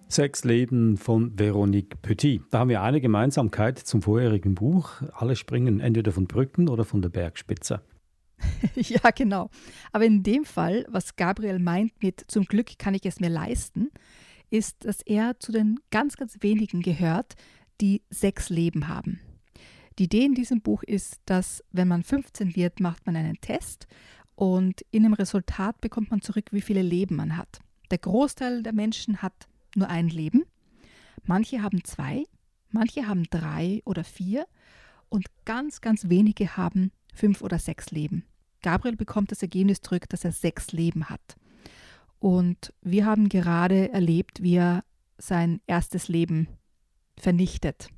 Sechs 0.07 0.43
Leben 0.43 0.97
von 0.97 1.39
Veronique 1.39 2.01
Petit. 2.01 2.41
Da 2.51 2.59
haben 2.59 2.69
wir 2.69 2.81
eine 2.81 2.99
Gemeinsamkeit 2.99 3.79
zum 3.79 4.01
vorherigen 4.01 4.55
Buch. 4.55 5.01
Alle 5.13 5.37
springen 5.37 5.79
entweder 5.79 6.11
von 6.11 6.27
Brücken 6.27 6.67
oder 6.67 6.83
von 6.83 7.01
der 7.01 7.07
Bergspitze. 7.07 7.81
ja, 8.75 9.11
genau. 9.11 9.49
Aber 9.93 10.05
in 10.05 10.21
dem 10.21 10.43
Fall, 10.43 10.85
was 10.89 11.15
Gabriel 11.15 11.59
meint 11.59 11.93
mit 12.03 12.25
zum 12.27 12.43
Glück 12.43 12.77
kann 12.77 12.93
ich 12.93 13.05
es 13.05 13.21
mir 13.21 13.29
leisten, 13.29 13.89
ist, 14.49 14.83
dass 14.83 15.01
er 15.01 15.39
zu 15.39 15.53
den 15.53 15.79
ganz, 15.91 16.17
ganz 16.17 16.37
wenigen 16.41 16.81
gehört, 16.81 17.35
die 17.79 18.01
sechs 18.09 18.49
Leben 18.49 18.89
haben. 18.89 19.21
Die 19.99 20.03
Idee 20.05 20.25
in 20.25 20.35
diesem 20.35 20.61
Buch 20.61 20.83
ist, 20.83 21.19
dass 21.25 21.63
wenn 21.71 21.87
man 21.87 22.03
15 22.03 22.55
wird, 22.55 22.79
macht 22.79 23.05
man 23.05 23.15
einen 23.15 23.39
Test 23.41 23.87
und 24.35 24.81
in 24.91 25.03
dem 25.03 25.13
Resultat 25.13 25.81
bekommt 25.81 26.11
man 26.11 26.21
zurück, 26.21 26.47
wie 26.51 26.61
viele 26.61 26.81
Leben 26.81 27.15
man 27.15 27.37
hat. 27.37 27.59
Der 27.91 27.97
Großteil 27.97 28.63
der 28.63 28.73
Menschen 28.73 29.21
hat 29.21 29.47
nur 29.75 29.89
ein 29.89 30.07
Leben, 30.07 30.43
manche 31.23 31.61
haben 31.61 31.83
zwei, 31.83 32.23
manche 32.69 33.07
haben 33.07 33.23
drei 33.29 33.81
oder 33.85 34.03
vier 34.03 34.47
und 35.09 35.27
ganz, 35.45 35.81
ganz 35.81 36.09
wenige 36.09 36.55
haben 36.55 36.91
fünf 37.13 37.41
oder 37.41 37.59
sechs 37.59 37.91
Leben. 37.91 38.23
Gabriel 38.61 38.95
bekommt 38.95 39.31
das 39.31 39.41
Ergebnis 39.41 39.81
zurück, 39.81 40.07
dass 40.09 40.23
er 40.23 40.31
sechs 40.31 40.71
Leben 40.71 41.09
hat. 41.09 41.35
Und 42.19 42.73
wir 42.81 43.05
haben 43.05 43.29
gerade 43.29 43.91
erlebt, 43.91 44.41
wie 44.43 44.55
er 44.55 44.83
sein 45.17 45.59
erstes 45.67 46.07
Leben 46.07 46.47
vernichtet, 47.17 47.89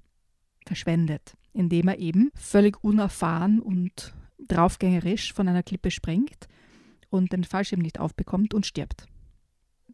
verschwendet, 0.65 1.35
indem 1.53 1.87
er 1.87 1.99
eben 1.99 2.31
völlig 2.35 2.83
unerfahren 2.83 3.59
und 3.59 4.13
draufgängerisch 4.39 5.33
von 5.33 5.47
einer 5.47 5.63
Klippe 5.63 5.91
springt 5.91 6.47
und 7.09 7.31
den 7.31 7.43
Fallschirm 7.43 7.81
nicht 7.81 7.99
aufbekommt 7.99 8.53
und 8.53 8.65
stirbt. 8.65 9.05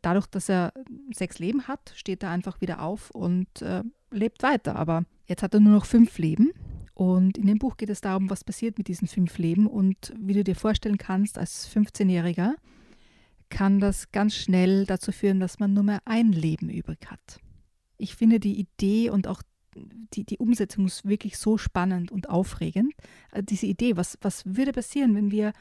Dadurch, 0.02 0.28
dass 0.28 0.50
er 0.50 0.74
sechs 1.14 1.40
Leben 1.40 1.68
hat, 1.68 1.92
steht 1.96 2.24
er 2.24 2.30
einfach 2.30 2.62
wieder 2.62 2.82
auf 2.82 3.12
und 3.12 3.62
äh, 3.62 3.84
lebt 4.12 4.42
weiter. 4.44 4.78
Aber 4.78 5.04
jetzt 5.28 5.44
hat 5.44 5.54
er 5.54 5.60
nur 5.60 5.74
noch 5.74 5.86
fünf 5.86 6.18
Leben 6.18 6.52
und 7.00 7.38
in 7.38 7.48
dem 7.48 7.60
Buch 7.60 7.78
geht 7.78 7.90
es 7.90 8.02
darum, 8.02 8.30
was 8.30 8.44
passiert 8.44 8.78
mit 8.78 8.90
diesen 8.90 9.08
fünf 9.08 9.38
Leben. 9.38 9.68
Und 9.68 10.14
wie 10.20 10.34
du 10.34 10.44
dir 10.44 10.56
vorstellen 10.56 10.98
kannst, 10.98 11.38
als 11.38 11.74
15-Jähriger 11.74 12.56
kann 13.48 13.80
das 13.80 14.12
ganz 14.12 14.36
schnell 14.36 14.86
dazu 14.86 15.14
führen, 15.14 15.40
dass 15.40 15.60
man 15.60 15.74
nur 15.74 15.84
mehr 15.84 16.02
ein 16.04 16.34
Leben 16.34 16.70
übrig 16.70 17.00
hat. 17.10 17.40
Ich 17.98 18.16
finde 18.16 18.42
die 18.42 18.60
Idee 18.60 19.12
und 19.12 19.28
auch 19.28 19.42
die, 19.76 20.24
die 20.26 20.38
Umsetzung 20.38 20.86
ist 20.86 21.08
wirklich 21.08 21.38
so 21.38 21.58
spannend 21.58 22.12
und 22.12 22.30
aufregend. 22.30 22.94
Also 23.32 23.46
diese 23.46 23.66
Idee, 23.66 23.98
was, 23.98 24.18
was 24.22 24.46
würde 24.46 24.74
passieren, 24.74 25.16
wenn 25.16 25.32
wir 25.32 25.54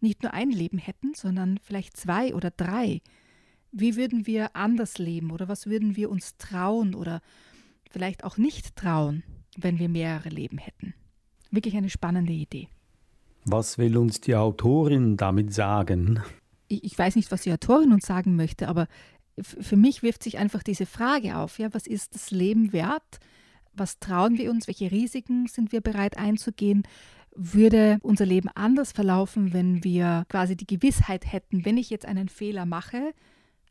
nicht 0.00 0.22
nur 0.22 0.32
ein 0.32 0.50
Leben 0.50 0.78
hätten, 0.78 1.14
sondern 1.14 1.58
vielleicht 1.62 1.96
zwei 1.96 2.34
oder 2.34 2.50
drei? 2.50 3.02
Wie 3.72 3.96
würden 3.96 4.26
wir 4.26 4.56
anders 4.56 4.98
leben 4.98 5.30
oder 5.30 5.48
was 5.48 5.66
würden 5.66 5.96
wir 5.96 6.10
uns 6.10 6.36
trauen 6.38 6.94
oder 6.94 7.20
vielleicht 7.90 8.24
auch 8.24 8.36
nicht 8.36 8.76
trauen? 8.76 9.22
wenn 9.56 9.78
wir 9.78 9.88
mehrere 9.88 10.28
Leben 10.28 10.58
hätten. 10.58 10.94
Wirklich 11.50 11.76
eine 11.76 11.90
spannende 11.90 12.32
Idee. 12.32 12.68
Was 13.44 13.78
will 13.78 13.96
uns 13.96 14.20
die 14.20 14.36
Autorin 14.36 15.16
damit 15.16 15.52
sagen? 15.52 16.22
Ich, 16.68 16.84
ich 16.84 16.98
weiß 16.98 17.16
nicht, 17.16 17.32
was 17.32 17.42
die 17.42 17.52
Autorin 17.52 17.92
uns 17.92 18.06
sagen 18.06 18.36
möchte, 18.36 18.68
aber 18.68 18.86
für 19.40 19.76
mich 19.76 20.02
wirft 20.02 20.22
sich 20.22 20.38
einfach 20.38 20.62
diese 20.62 20.86
Frage 20.86 21.36
auf, 21.36 21.58
ja, 21.58 21.72
was 21.72 21.86
ist 21.86 22.14
das 22.14 22.30
Leben 22.30 22.72
wert? 22.72 23.18
Was 23.72 23.98
trauen 23.98 24.38
wir 24.38 24.50
uns? 24.50 24.66
Welche 24.66 24.90
Risiken 24.90 25.46
sind 25.46 25.72
wir 25.72 25.80
bereit 25.80 26.18
einzugehen? 26.18 26.82
Würde 27.34 27.98
unser 28.02 28.26
Leben 28.26 28.48
anders 28.54 28.92
verlaufen, 28.92 29.52
wenn 29.52 29.84
wir 29.84 30.26
quasi 30.28 30.56
die 30.56 30.66
Gewissheit 30.66 31.32
hätten, 31.32 31.64
wenn 31.64 31.78
ich 31.78 31.90
jetzt 31.90 32.06
einen 32.06 32.28
Fehler 32.28 32.66
mache, 32.66 33.12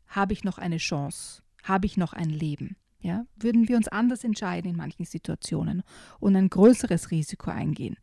habe 0.08 0.32
ich 0.32 0.44
noch 0.44 0.58
eine 0.58 0.78
Chance, 0.78 1.42
habe 1.62 1.86
ich 1.86 1.96
noch 1.96 2.12
ein 2.12 2.30
Leben? 2.30 2.76
Ja, 3.02 3.24
würden 3.36 3.68
wir 3.68 3.76
uns 3.76 3.88
anders 3.88 4.24
entscheiden 4.24 4.70
in 4.70 4.76
manchen 4.76 5.06
Situationen 5.06 5.82
und 6.18 6.36
ein 6.36 6.50
größeres 6.50 7.10
Risiko 7.10 7.50
eingehen 7.50 7.96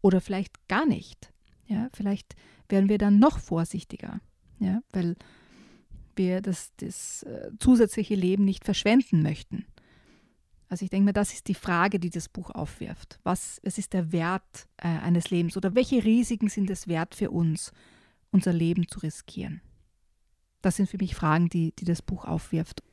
oder 0.00 0.20
vielleicht 0.20 0.66
gar 0.66 0.86
nicht. 0.86 1.32
Ja, 1.66 1.88
vielleicht 1.92 2.34
wären 2.68 2.88
wir 2.88 2.98
dann 2.98 3.20
noch 3.20 3.38
vorsichtiger, 3.38 4.20
ja, 4.58 4.80
weil 4.92 5.14
wir 6.16 6.40
das, 6.40 6.72
das 6.78 7.22
äh, 7.22 7.50
zusätzliche 7.60 8.16
Leben 8.16 8.44
nicht 8.44 8.64
verschwenden 8.64 9.22
möchten. 9.22 9.66
Also 10.70 10.84
ich 10.84 10.90
denke 10.90 11.06
mir, 11.06 11.12
das 11.12 11.32
ist 11.32 11.48
die 11.48 11.54
Frage, 11.54 11.98
die 11.98 12.10
das 12.10 12.28
Buch 12.28 12.50
aufwirft. 12.50 13.18
Was, 13.24 13.60
was 13.64 13.76
ist 13.76 13.92
der 13.92 14.12
Wert 14.12 14.68
äh, 14.76 14.86
eines 14.86 15.28
Lebens 15.30 15.56
oder 15.56 15.74
welche 15.74 16.04
Risiken 16.04 16.48
sind 16.48 16.70
es 16.70 16.86
wert 16.86 17.16
für 17.16 17.32
uns, 17.32 17.72
unser 18.30 18.52
Leben 18.52 18.86
zu 18.86 19.00
riskieren? 19.00 19.60
Das 20.62 20.76
sind 20.76 20.88
für 20.88 20.98
mich 20.98 21.16
Fragen, 21.16 21.48
die, 21.48 21.74
die 21.76 21.84
das 21.84 22.02
Buch 22.02 22.24
aufwirft. 22.24 22.84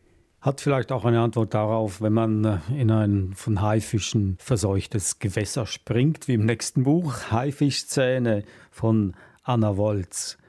Hat 0.41 0.59
vielleicht 0.59 0.91
auch 0.91 1.05
eine 1.05 1.21
Antwort 1.21 1.53
darauf, 1.53 2.01
wenn 2.01 2.13
man 2.13 2.45
äh, 2.45 2.59
in 2.75 2.89
ein 2.89 3.35
von 3.35 3.61
Haifischen 3.61 4.37
verseuchtes 4.39 5.19
Gewässer 5.19 5.67
springt, 5.67 6.27
wie 6.27 6.33
im 6.33 6.47
nächsten 6.47 6.83
Buch, 6.83 7.29
Haifischzähne 7.29 8.43
von 8.71 9.15
Anna 9.43 9.77
Wolz. 9.77 10.39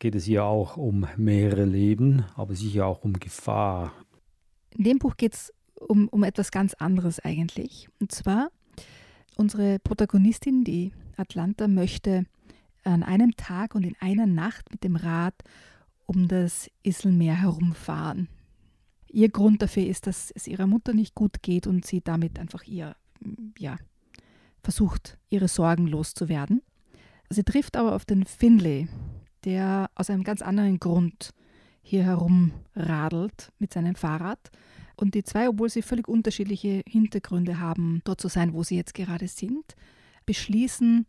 Geht 0.00 0.16
es 0.16 0.24
hier 0.24 0.44
auch 0.44 0.76
um 0.76 1.06
mehrere 1.16 1.64
Leben, 1.64 2.24
aber 2.34 2.56
sicher 2.56 2.86
auch 2.86 3.04
um 3.04 3.20
Gefahr. 3.20 3.92
In 4.70 4.82
dem 4.82 4.98
Buch 4.98 5.16
geht 5.16 5.34
es 5.34 5.52
um, 5.88 6.08
um 6.08 6.22
etwas 6.22 6.50
ganz 6.50 6.74
anderes 6.74 7.20
eigentlich. 7.20 7.88
Und 8.00 8.12
zwar, 8.12 8.50
unsere 9.36 9.78
Protagonistin, 9.78 10.64
die 10.64 10.92
Atlanta, 11.16 11.68
möchte 11.68 12.24
an 12.84 13.02
einem 13.02 13.36
Tag 13.36 13.74
und 13.74 13.84
in 13.84 13.96
einer 14.00 14.26
Nacht 14.26 14.70
mit 14.70 14.84
dem 14.84 14.96
Rad 14.96 15.34
um 16.06 16.28
das 16.28 16.70
Iselmeer 16.82 17.34
herumfahren. 17.40 18.28
Ihr 19.08 19.28
Grund 19.28 19.62
dafür 19.62 19.86
ist, 19.86 20.06
dass 20.06 20.30
es 20.30 20.46
ihrer 20.46 20.66
Mutter 20.66 20.94
nicht 20.94 21.14
gut 21.14 21.42
geht 21.42 21.66
und 21.66 21.86
sie 21.86 22.00
damit 22.00 22.38
einfach 22.38 22.64
ihr, 22.64 22.96
ja, 23.58 23.76
versucht, 24.62 25.18
ihre 25.28 25.48
Sorgen 25.48 25.86
loszuwerden. 25.86 26.62
Sie 27.28 27.44
trifft 27.44 27.76
aber 27.76 27.94
auf 27.94 28.04
den 28.04 28.24
Finlay, 28.24 28.88
der 29.44 29.90
aus 29.94 30.10
einem 30.10 30.24
ganz 30.24 30.42
anderen 30.42 30.78
Grund 30.78 31.30
hier 31.82 32.04
herumradelt 32.04 33.52
mit 33.58 33.72
seinem 33.72 33.94
Fahrrad. 33.94 34.50
Und 34.96 35.14
die 35.14 35.24
zwei, 35.24 35.48
obwohl 35.48 35.68
sie 35.68 35.82
völlig 35.82 36.08
unterschiedliche 36.08 36.82
Hintergründe 36.86 37.58
haben, 37.58 38.02
dort 38.04 38.20
zu 38.20 38.28
sein, 38.28 38.52
wo 38.52 38.62
sie 38.62 38.76
jetzt 38.76 38.94
gerade 38.94 39.28
sind, 39.28 39.74
beschließen, 40.26 41.06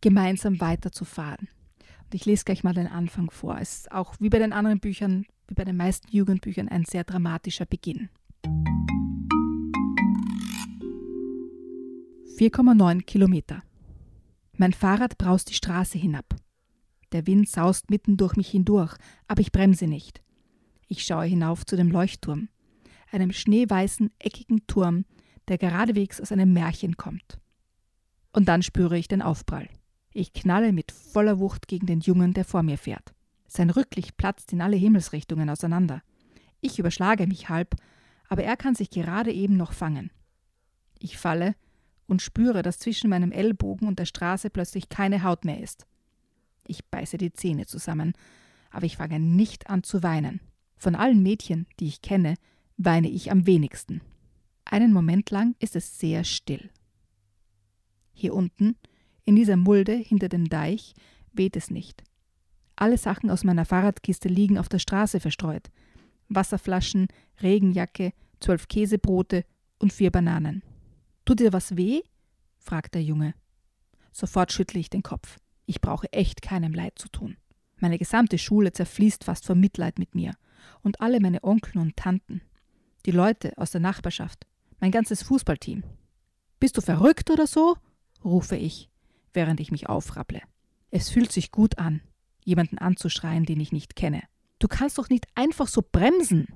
gemeinsam 0.00 0.60
weiterzufahren. 0.60 1.48
Und 2.04 2.14
ich 2.14 2.24
lese 2.24 2.44
gleich 2.44 2.62
mal 2.62 2.74
den 2.74 2.86
Anfang 2.86 3.30
vor. 3.30 3.58
Es 3.60 3.78
ist 3.78 3.92
auch 3.92 4.14
wie 4.20 4.28
bei 4.28 4.38
den 4.38 4.52
anderen 4.52 4.80
Büchern, 4.80 5.26
wie 5.48 5.54
bei 5.54 5.64
den 5.64 5.76
meisten 5.76 6.08
Jugendbüchern, 6.08 6.68
ein 6.68 6.84
sehr 6.84 7.04
dramatischer 7.04 7.66
Beginn. 7.66 8.08
4,9 12.38 13.02
Kilometer. 13.02 13.62
Mein 14.58 14.72
Fahrrad 14.72 15.16
braust 15.16 15.48
die 15.50 15.54
Straße 15.54 15.98
hinab. 15.98 16.36
Der 17.12 17.26
Wind 17.26 17.48
saust 17.48 17.90
mitten 17.90 18.16
durch 18.16 18.36
mich 18.36 18.50
hindurch, 18.50 18.94
aber 19.26 19.40
ich 19.40 19.52
bremse 19.52 19.86
nicht. 19.86 20.22
Ich 20.86 21.02
schaue 21.02 21.24
hinauf 21.24 21.64
zu 21.64 21.76
dem 21.76 21.90
Leuchtturm, 21.90 22.48
einem 23.10 23.32
schneeweißen, 23.32 24.10
eckigen 24.18 24.66
Turm, 24.66 25.04
der 25.48 25.58
geradewegs 25.58 26.20
aus 26.20 26.32
einem 26.32 26.52
Märchen 26.52 26.96
kommt. 26.96 27.38
Und 28.32 28.48
dann 28.48 28.62
spüre 28.62 28.98
ich 28.98 29.08
den 29.08 29.22
Aufprall. 29.22 29.68
Ich 30.12 30.32
knalle 30.32 30.72
mit 30.72 30.92
voller 30.92 31.38
Wucht 31.38 31.68
gegen 31.68 31.86
den 31.86 32.00
Jungen, 32.00 32.32
der 32.34 32.44
vor 32.44 32.62
mir 32.62 32.78
fährt. 32.78 33.14
Sein 33.46 33.70
Rücklicht 33.70 34.16
platzt 34.16 34.52
in 34.52 34.60
alle 34.60 34.76
Himmelsrichtungen 34.76 35.48
auseinander. 35.48 36.02
Ich 36.60 36.78
überschlage 36.78 37.26
mich 37.26 37.48
halb, 37.48 37.76
aber 38.28 38.42
er 38.42 38.56
kann 38.56 38.74
sich 38.74 38.90
gerade 38.90 39.32
eben 39.32 39.56
noch 39.56 39.72
fangen. 39.72 40.10
Ich 40.98 41.16
falle 41.16 41.54
und 42.06 42.22
spüre, 42.22 42.62
dass 42.62 42.78
zwischen 42.78 43.10
meinem 43.10 43.32
Ellbogen 43.32 43.88
und 43.88 43.98
der 43.98 44.06
Straße 44.06 44.50
plötzlich 44.50 44.88
keine 44.88 45.22
Haut 45.22 45.44
mehr 45.44 45.60
ist. 45.60 45.86
Ich 46.66 46.84
beiße 46.86 47.18
die 47.18 47.32
Zähne 47.32 47.66
zusammen, 47.66 48.14
aber 48.70 48.86
ich 48.86 48.96
fange 48.96 49.20
nicht 49.20 49.70
an 49.70 49.82
zu 49.82 50.02
weinen. 50.02 50.40
Von 50.76 50.94
allen 50.94 51.22
Mädchen, 51.22 51.66
die 51.80 51.86
ich 51.86 52.02
kenne, 52.02 52.34
weine 52.76 53.08
ich 53.08 53.30
am 53.30 53.46
wenigsten. 53.46 54.00
Einen 54.64 54.92
Moment 54.92 55.30
lang 55.30 55.54
ist 55.58 55.76
es 55.76 55.98
sehr 55.98 56.24
still. 56.24 56.70
Hier 58.12 58.34
unten, 58.34 58.76
in 59.24 59.36
dieser 59.36 59.56
Mulde 59.56 59.94
hinter 59.94 60.28
dem 60.28 60.48
Deich, 60.48 60.94
weht 61.32 61.56
es 61.56 61.70
nicht. 61.70 62.02
Alle 62.76 62.98
Sachen 62.98 63.30
aus 63.30 63.44
meiner 63.44 63.64
Fahrradkiste 63.64 64.28
liegen 64.28 64.58
auf 64.58 64.68
der 64.68 64.78
Straße 64.78 65.20
verstreut. 65.20 65.70
Wasserflaschen, 66.28 67.08
Regenjacke, 67.40 68.12
zwölf 68.40 68.68
Käsebrote 68.68 69.44
und 69.78 69.92
vier 69.92 70.10
Bananen. 70.10 70.62
Tut 71.24 71.40
dir 71.40 71.52
was 71.52 71.76
weh? 71.76 72.02
fragt 72.58 72.94
der 72.94 73.02
Junge. 73.02 73.34
Sofort 74.12 74.52
schüttle 74.52 74.80
ich 74.80 74.90
den 74.90 75.02
Kopf. 75.02 75.38
Ich 75.66 75.80
brauche 75.80 76.12
echt 76.12 76.42
keinem 76.42 76.72
Leid 76.72 76.98
zu 76.98 77.08
tun. 77.08 77.36
Meine 77.78 77.98
gesamte 77.98 78.38
Schule 78.38 78.72
zerfließt 78.72 79.24
fast 79.24 79.44
vor 79.44 79.56
Mitleid 79.56 79.98
mit 79.98 80.14
mir. 80.14 80.34
Und 80.82 81.00
alle 81.00 81.20
meine 81.20 81.44
Onkel 81.44 81.78
und 81.78 81.96
Tanten. 81.96 82.40
Die 83.06 83.12
Leute 83.12 83.56
aus 83.56 83.70
der 83.70 83.80
Nachbarschaft. 83.80 84.48
Mein 84.80 84.90
ganzes 84.90 85.22
Fußballteam. 85.22 85.84
Bist 86.58 86.76
du 86.76 86.80
verrückt 86.80 87.30
oder 87.30 87.46
so? 87.46 87.76
rufe 88.24 88.56
ich, 88.56 88.90
während 89.32 89.60
ich 89.60 89.70
mich 89.70 89.88
aufrapple. 89.88 90.42
Es 90.90 91.08
fühlt 91.08 91.30
sich 91.30 91.52
gut 91.52 91.78
an, 91.78 92.00
jemanden 92.44 92.78
anzuschreien, 92.78 93.44
den 93.44 93.60
ich 93.60 93.70
nicht 93.70 93.94
kenne. 93.94 94.24
Du 94.58 94.66
kannst 94.66 94.98
doch 94.98 95.08
nicht 95.08 95.26
einfach 95.36 95.68
so 95.68 95.82
bremsen. 95.82 96.48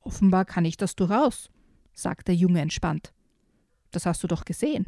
Offenbar 0.00 0.44
kann 0.44 0.66
ich 0.66 0.76
das 0.76 0.94
durchaus, 0.94 1.48
sagt 1.94 2.28
der 2.28 2.34
Junge 2.34 2.60
entspannt. 2.60 3.14
Das 3.92 4.04
hast 4.04 4.22
du 4.22 4.26
doch 4.26 4.44
gesehen. 4.44 4.86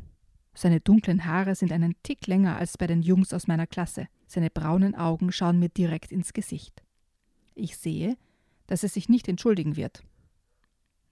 Seine 0.52 0.80
dunklen 0.80 1.24
Haare 1.24 1.54
sind 1.54 1.72
einen 1.72 1.94
Tick 2.02 2.26
länger 2.26 2.58
als 2.58 2.76
bei 2.76 2.86
den 2.86 3.00
Jungs 3.00 3.32
aus 3.32 3.46
meiner 3.46 3.66
Klasse. 3.66 4.08
Seine 4.26 4.50
braunen 4.50 4.94
Augen 4.94 5.32
schauen 5.32 5.58
mir 5.58 5.70
direkt 5.70 6.12
ins 6.12 6.34
Gesicht. 6.34 6.82
Ich 7.54 7.78
sehe, 7.78 8.18
dass 8.66 8.82
er 8.82 8.90
sich 8.90 9.08
nicht 9.08 9.28
entschuldigen 9.28 9.76
wird. 9.76 10.04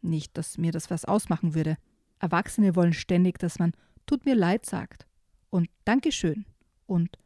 Nicht, 0.02 0.36
dass 0.36 0.58
mir 0.58 0.72
das 0.72 0.90
was 0.90 1.04
ausmachen 1.04 1.54
würde. 1.54 1.76
Erwachsene 2.18 2.76
wollen 2.76 2.92
ständig, 2.92 3.38
dass 3.38 3.58
man 3.58 3.72
tut 4.04 4.24
mir 4.24 4.34
leid 4.34 4.66
sagt 4.66 5.06
und 5.48 5.68
Dankeschön 5.84 6.44
und 6.86 7.18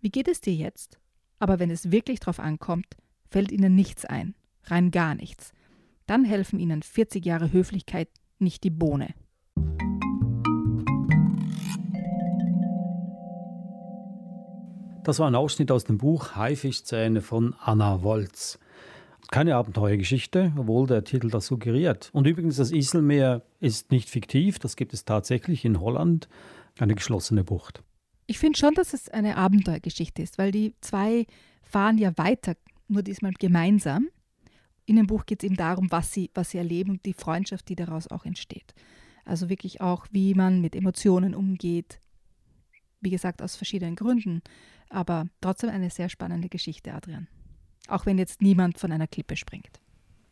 wie 0.00 0.10
geht 0.10 0.28
es 0.28 0.40
dir 0.40 0.54
jetzt? 0.54 0.98
Aber 1.38 1.58
wenn 1.58 1.70
es 1.70 1.90
wirklich 1.90 2.20
drauf 2.20 2.40
ankommt, 2.40 2.96
fällt 3.30 3.52
ihnen 3.52 3.74
nichts 3.74 4.04
ein, 4.04 4.34
rein 4.64 4.90
gar 4.90 5.14
nichts. 5.14 5.52
Dann 6.06 6.24
helfen 6.24 6.58
ihnen 6.58 6.82
40 6.82 7.24
Jahre 7.24 7.52
Höflichkeit 7.52 8.08
nicht 8.38 8.64
die 8.64 8.70
Bohne. 8.70 9.14
Das 15.04 15.18
war 15.18 15.26
ein 15.26 15.34
Ausschnitt 15.34 15.70
aus 15.70 15.84
dem 15.84 15.98
Buch 15.98 16.36
Haifischzähne 16.36 17.20
von 17.20 17.54
Anna 17.58 18.02
Wolz. 18.02 18.58
Keine 19.30 19.56
Abenteuergeschichte, 19.56 20.52
obwohl 20.56 20.86
der 20.86 21.04
Titel 21.04 21.30
das 21.30 21.46
suggeriert. 21.46 22.10
Und 22.12 22.26
übrigens, 22.26 22.56
das 22.56 22.72
Iselmeer 22.72 23.42
ist 23.60 23.90
nicht 23.90 24.10
fiktiv, 24.10 24.58
das 24.58 24.76
gibt 24.76 24.92
es 24.92 25.04
tatsächlich 25.04 25.64
in 25.64 25.80
Holland, 25.80 26.28
eine 26.78 26.94
geschlossene 26.94 27.44
Bucht. 27.44 27.82
Ich 28.26 28.38
finde 28.38 28.58
schon, 28.58 28.74
dass 28.74 28.94
es 28.94 29.08
eine 29.08 29.36
Abenteuergeschichte 29.36 30.22
ist, 30.22 30.38
weil 30.38 30.52
die 30.52 30.74
zwei 30.80 31.26
fahren 31.62 31.98
ja 31.98 32.16
weiter, 32.16 32.56
nur 32.88 33.02
diesmal 33.02 33.32
gemeinsam. 33.32 34.08
In 34.84 34.96
dem 34.96 35.06
Buch 35.06 35.26
geht 35.26 35.42
es 35.42 35.46
eben 35.46 35.56
darum, 35.56 35.90
was 35.90 36.12
sie, 36.12 36.30
was 36.34 36.50
sie 36.50 36.58
erleben 36.58 36.90
und 36.90 37.06
die 37.06 37.14
Freundschaft, 37.14 37.68
die 37.68 37.76
daraus 37.76 38.08
auch 38.08 38.24
entsteht. 38.24 38.74
Also 39.24 39.48
wirklich 39.48 39.80
auch, 39.80 40.06
wie 40.10 40.34
man 40.34 40.60
mit 40.60 40.74
Emotionen 40.74 41.34
umgeht. 41.34 42.00
Wie 43.00 43.10
gesagt, 43.10 43.42
aus 43.42 43.56
verschiedenen 43.56 43.96
Gründen. 43.96 44.42
Aber 44.88 45.26
trotzdem 45.40 45.70
eine 45.70 45.90
sehr 45.90 46.08
spannende 46.08 46.48
Geschichte, 46.48 46.92
Adrian. 46.92 47.28
Auch 47.88 48.06
wenn 48.06 48.18
jetzt 48.18 48.42
niemand 48.42 48.78
von 48.78 48.92
einer 48.92 49.06
Klippe 49.06 49.36
springt. 49.36 49.80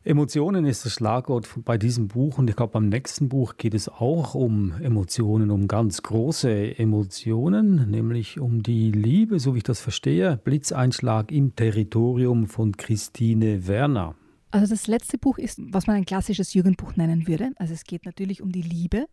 Emotionen 0.02 0.64
ist 0.64 0.86
das 0.86 0.94
Schlagwort 0.94 1.46
bei 1.62 1.76
diesem 1.76 2.08
Buch 2.08 2.38
und 2.38 2.48
ich 2.48 2.56
glaube, 2.56 2.72
beim 2.72 2.88
nächsten 2.88 3.28
Buch 3.28 3.58
geht 3.58 3.74
es 3.74 3.86
auch 3.90 4.34
um 4.34 4.72
Emotionen, 4.80 5.50
um 5.50 5.68
ganz 5.68 6.00
große 6.00 6.78
Emotionen, 6.78 7.90
nämlich 7.90 8.40
um 8.40 8.62
die 8.62 8.92
Liebe, 8.92 9.38
so 9.38 9.52
wie 9.52 9.58
ich 9.58 9.64
das 9.64 9.80
verstehe. 9.80 10.38
Blitzeinschlag 10.38 11.30
im 11.30 11.54
Territorium 11.54 12.46
von 12.46 12.78
Christine 12.78 13.66
Werner. 13.66 14.14
Also 14.52 14.72
das 14.72 14.86
letzte 14.86 15.18
Buch 15.18 15.36
ist, 15.36 15.60
was 15.70 15.86
man 15.86 15.96
ein 15.96 16.06
klassisches 16.06 16.54
Jugendbuch 16.54 16.96
nennen 16.96 17.28
würde. 17.28 17.50
Also 17.56 17.74
es 17.74 17.84
geht 17.84 18.06
natürlich 18.06 18.40
um 18.40 18.52
die 18.52 18.62
Liebe, 18.62 19.04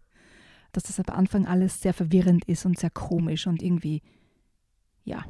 dass 0.71 0.83
das 0.83 1.01
am 1.01 1.13
Anfang 1.13 1.45
alles 1.47 1.81
sehr 1.81 1.93
verwirrend 1.93 2.45
ist 2.45 2.65
und 2.65 2.79
sehr 2.79 2.91
komisch 2.91 3.45
und 3.45 3.61
irgendwie 3.61 4.01
ja, 5.03 5.25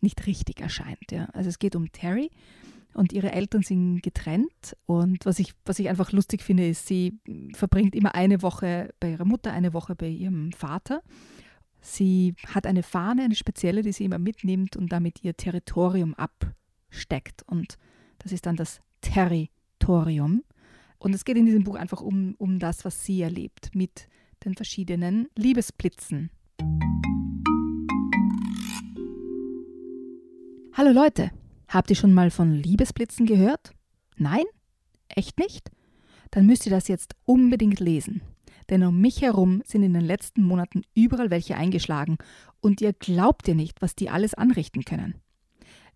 nicht 0.00 0.26
richtig 0.26 0.60
erscheint. 0.60 1.10
Ja. 1.10 1.26
Also 1.32 1.48
es 1.48 1.58
geht 1.58 1.76
um 1.76 1.92
Terry 1.92 2.30
und 2.94 3.12
ihre 3.12 3.32
Eltern 3.32 3.62
sind 3.62 4.02
getrennt. 4.02 4.76
Und 4.86 5.26
was 5.26 5.38
ich, 5.38 5.52
was 5.64 5.78
ich 5.78 5.88
einfach 5.88 6.12
lustig 6.12 6.42
finde, 6.42 6.66
ist, 6.66 6.86
sie 6.86 7.18
verbringt 7.54 7.94
immer 7.94 8.14
eine 8.14 8.42
Woche 8.42 8.94
bei 9.00 9.10
ihrer 9.10 9.24
Mutter, 9.24 9.52
eine 9.52 9.72
Woche 9.72 9.94
bei 9.94 10.08
ihrem 10.08 10.52
Vater. 10.52 11.02
Sie 11.80 12.34
hat 12.46 12.66
eine 12.66 12.82
Fahne, 12.82 13.24
eine 13.24 13.34
spezielle, 13.34 13.82
die 13.82 13.92
sie 13.92 14.04
immer 14.04 14.18
mitnimmt 14.18 14.76
und 14.76 14.90
damit 14.90 15.22
ihr 15.22 15.36
Territorium 15.36 16.14
absteckt. 16.14 17.42
Und 17.46 17.76
das 18.18 18.32
ist 18.32 18.46
dann 18.46 18.56
das 18.56 18.80
Territorium. 19.02 20.42
Und 20.98 21.14
es 21.14 21.26
geht 21.26 21.36
in 21.36 21.44
diesem 21.44 21.64
Buch 21.64 21.74
einfach 21.74 22.00
um, 22.00 22.34
um 22.38 22.58
das, 22.58 22.84
was 22.86 23.04
sie 23.04 23.20
erlebt 23.20 23.74
mit 23.74 24.08
den 24.44 24.54
verschiedenen 24.54 25.28
Liebesblitzen. 25.36 26.30
Hallo 30.76 30.90
Leute, 30.90 31.30
habt 31.68 31.90
ihr 31.90 31.94
schon 31.94 32.12
mal 32.12 32.32
von 32.32 32.50
Liebesblitzen 32.50 33.26
gehört? 33.26 33.70
Nein? 34.16 34.42
Echt 35.06 35.38
nicht? 35.38 35.70
Dann 36.32 36.46
müsst 36.46 36.66
ihr 36.66 36.70
das 36.70 36.88
jetzt 36.88 37.14
unbedingt 37.24 37.78
lesen. 37.78 38.22
Denn 38.68 38.82
um 38.82 39.00
mich 39.00 39.22
herum 39.22 39.62
sind 39.64 39.84
in 39.84 39.94
den 39.94 40.02
letzten 40.02 40.42
Monaten 40.42 40.82
überall 40.92 41.30
welche 41.30 41.56
eingeschlagen 41.56 42.18
und 42.60 42.80
ihr 42.80 42.92
glaubt 42.92 43.46
ihr 43.46 43.54
nicht, 43.54 43.82
was 43.82 43.94
die 43.94 44.10
alles 44.10 44.34
anrichten 44.34 44.84
können. 44.84 45.14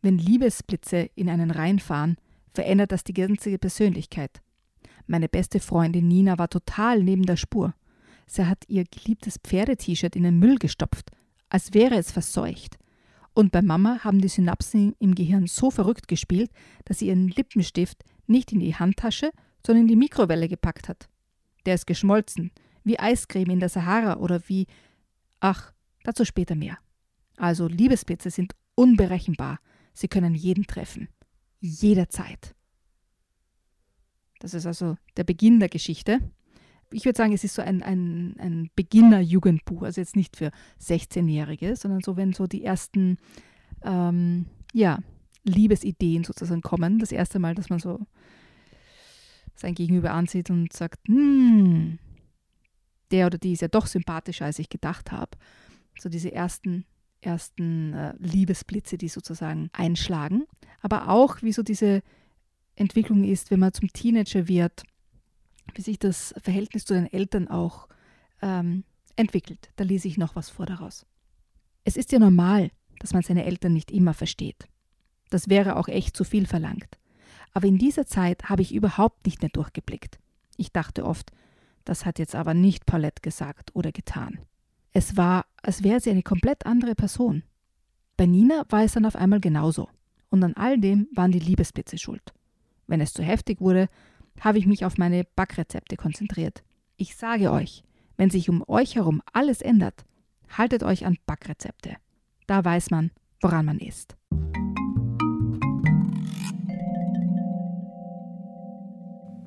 Wenn 0.00 0.16
Liebesblitze 0.16 1.10
in 1.16 1.28
einen 1.28 1.50
reinfahren, 1.50 2.16
verändert 2.54 2.92
das 2.92 3.02
die 3.02 3.14
ganze 3.14 3.58
Persönlichkeit. 3.58 4.42
Meine 5.08 5.28
beste 5.28 5.58
Freundin 5.58 6.06
Nina 6.06 6.38
war 6.38 6.50
total 6.50 7.02
neben 7.02 7.26
der 7.26 7.36
Spur. 7.36 7.74
Sie 8.28 8.46
hat 8.46 8.62
ihr 8.68 8.84
geliebtes 8.84 9.38
Pferde-T-Shirt 9.42 10.14
in 10.14 10.22
den 10.22 10.38
Müll 10.38 10.58
gestopft, 10.58 11.10
als 11.48 11.74
wäre 11.74 11.96
es 11.96 12.12
verseucht. 12.12 12.78
Und 13.38 13.52
bei 13.52 13.62
Mama 13.62 14.00
haben 14.02 14.20
die 14.20 14.26
Synapsen 14.26 14.96
im 14.98 15.14
Gehirn 15.14 15.46
so 15.46 15.70
verrückt 15.70 16.08
gespielt, 16.08 16.50
dass 16.86 16.98
sie 16.98 17.06
ihren 17.06 17.28
Lippenstift 17.28 18.02
nicht 18.26 18.50
in 18.50 18.58
die 18.58 18.74
Handtasche, 18.74 19.30
sondern 19.64 19.82
in 19.82 19.86
die 19.86 19.94
Mikrowelle 19.94 20.48
gepackt 20.48 20.88
hat. 20.88 21.08
Der 21.64 21.76
ist 21.76 21.86
geschmolzen, 21.86 22.50
wie 22.82 22.98
Eiscreme 22.98 23.50
in 23.50 23.60
der 23.60 23.68
Sahara 23.68 24.16
oder 24.16 24.40
wie. 24.48 24.66
Ach, 25.38 25.72
dazu 26.02 26.24
später 26.24 26.56
mehr. 26.56 26.78
Also 27.36 27.68
Liebesblitze 27.68 28.30
sind 28.30 28.56
unberechenbar. 28.74 29.60
Sie 29.92 30.08
können 30.08 30.34
jeden 30.34 30.66
treffen. 30.66 31.06
Jederzeit. 31.60 32.56
Das 34.40 34.52
ist 34.52 34.66
also 34.66 34.96
der 35.16 35.22
Beginn 35.22 35.60
der 35.60 35.68
Geschichte. 35.68 36.18
Ich 36.90 37.04
würde 37.04 37.16
sagen, 37.16 37.32
es 37.32 37.44
ist 37.44 37.54
so 37.54 37.62
ein, 37.62 37.82
ein, 37.82 38.36
ein 38.38 38.70
Beginner-Jugendbuch, 38.74 39.82
also 39.82 40.00
jetzt 40.00 40.16
nicht 40.16 40.36
für 40.36 40.50
16-Jährige, 40.80 41.76
sondern 41.76 42.00
so, 42.00 42.16
wenn 42.16 42.32
so 42.32 42.46
die 42.46 42.64
ersten 42.64 43.18
ähm, 43.82 44.46
ja, 44.72 44.98
Liebesideen 45.44 46.24
sozusagen 46.24 46.62
kommen. 46.62 46.98
Das 46.98 47.12
erste 47.12 47.38
Mal, 47.38 47.54
dass 47.54 47.70
man 47.70 47.78
so 47.78 48.06
sein 49.54 49.74
Gegenüber 49.74 50.12
ansieht 50.12 50.50
und 50.50 50.72
sagt, 50.72 51.00
hm, 51.08 51.98
der 53.10 53.26
oder 53.26 53.38
die 53.38 53.52
ist 53.52 53.62
ja 53.62 53.68
doch 53.68 53.86
sympathischer, 53.86 54.44
als 54.44 54.58
ich 54.58 54.68
gedacht 54.68 55.12
habe. 55.12 55.32
So 55.98 56.08
diese 56.08 56.32
ersten, 56.32 56.84
ersten 57.20 57.92
äh, 57.92 58.14
Liebesblitze, 58.18 58.98
die 58.98 59.08
sozusagen 59.08 59.70
einschlagen. 59.72 60.44
Aber 60.80 61.08
auch, 61.08 61.42
wie 61.42 61.52
so 61.52 61.62
diese 61.62 62.02
Entwicklung 62.76 63.24
ist, 63.24 63.50
wenn 63.50 63.60
man 63.60 63.72
zum 63.72 63.92
Teenager 63.92 64.46
wird, 64.46 64.84
wie 65.74 65.82
sich 65.82 65.98
das 65.98 66.34
Verhältnis 66.42 66.84
zu 66.84 66.94
den 66.94 67.12
Eltern 67.12 67.48
auch 67.48 67.88
ähm, 68.42 68.84
entwickelt. 69.16 69.70
Da 69.76 69.84
lese 69.84 70.08
ich 70.08 70.18
noch 70.18 70.36
was 70.36 70.50
vor 70.50 70.66
daraus. 70.66 71.06
Es 71.84 71.96
ist 71.96 72.12
ja 72.12 72.18
normal, 72.18 72.70
dass 72.98 73.12
man 73.12 73.22
seine 73.22 73.44
Eltern 73.44 73.72
nicht 73.72 73.90
immer 73.90 74.14
versteht. 74.14 74.68
Das 75.30 75.48
wäre 75.48 75.76
auch 75.76 75.88
echt 75.88 76.16
zu 76.16 76.24
viel 76.24 76.46
verlangt. 76.46 76.98
Aber 77.52 77.66
in 77.66 77.78
dieser 77.78 78.06
Zeit 78.06 78.48
habe 78.48 78.62
ich 78.62 78.74
überhaupt 78.74 79.26
nicht 79.26 79.42
mehr 79.42 79.50
durchgeblickt. 79.50 80.18
Ich 80.56 80.72
dachte 80.72 81.04
oft, 81.04 81.32
das 81.84 82.04
hat 82.04 82.18
jetzt 82.18 82.34
aber 82.34 82.54
nicht 82.54 82.86
Paulette 82.86 83.22
gesagt 83.22 83.74
oder 83.74 83.92
getan. 83.92 84.40
Es 84.92 85.16
war, 85.16 85.46
als 85.62 85.82
wäre 85.82 86.00
sie 86.00 86.10
eine 86.10 86.22
komplett 86.22 86.66
andere 86.66 86.94
Person. 86.94 87.42
Bei 88.16 88.26
Nina 88.26 88.64
war 88.68 88.82
es 88.82 88.92
dann 88.92 89.06
auf 89.06 89.16
einmal 89.16 89.40
genauso. 89.40 89.88
Und 90.30 90.42
an 90.44 90.54
all 90.54 90.78
dem 90.78 91.08
waren 91.14 91.32
die 91.32 91.38
Liebesblitze 91.38 91.98
schuld. 91.98 92.34
Wenn 92.86 93.00
es 93.00 93.12
zu 93.12 93.22
heftig 93.22 93.60
wurde, 93.60 93.88
habe 94.40 94.58
ich 94.58 94.66
mich 94.66 94.84
auf 94.84 94.98
meine 94.98 95.24
Backrezepte 95.24 95.96
konzentriert. 95.96 96.62
Ich 96.96 97.16
sage 97.16 97.52
euch, 97.52 97.84
wenn 98.16 98.30
sich 98.30 98.48
um 98.48 98.64
euch 98.66 98.96
herum 98.96 99.22
alles 99.32 99.62
ändert, 99.62 100.04
haltet 100.56 100.82
euch 100.82 101.06
an 101.06 101.16
Backrezepte. 101.26 101.96
Da 102.46 102.64
weiß 102.64 102.90
man, 102.90 103.10
woran 103.40 103.66
man 103.66 103.78
ist. 103.78 104.16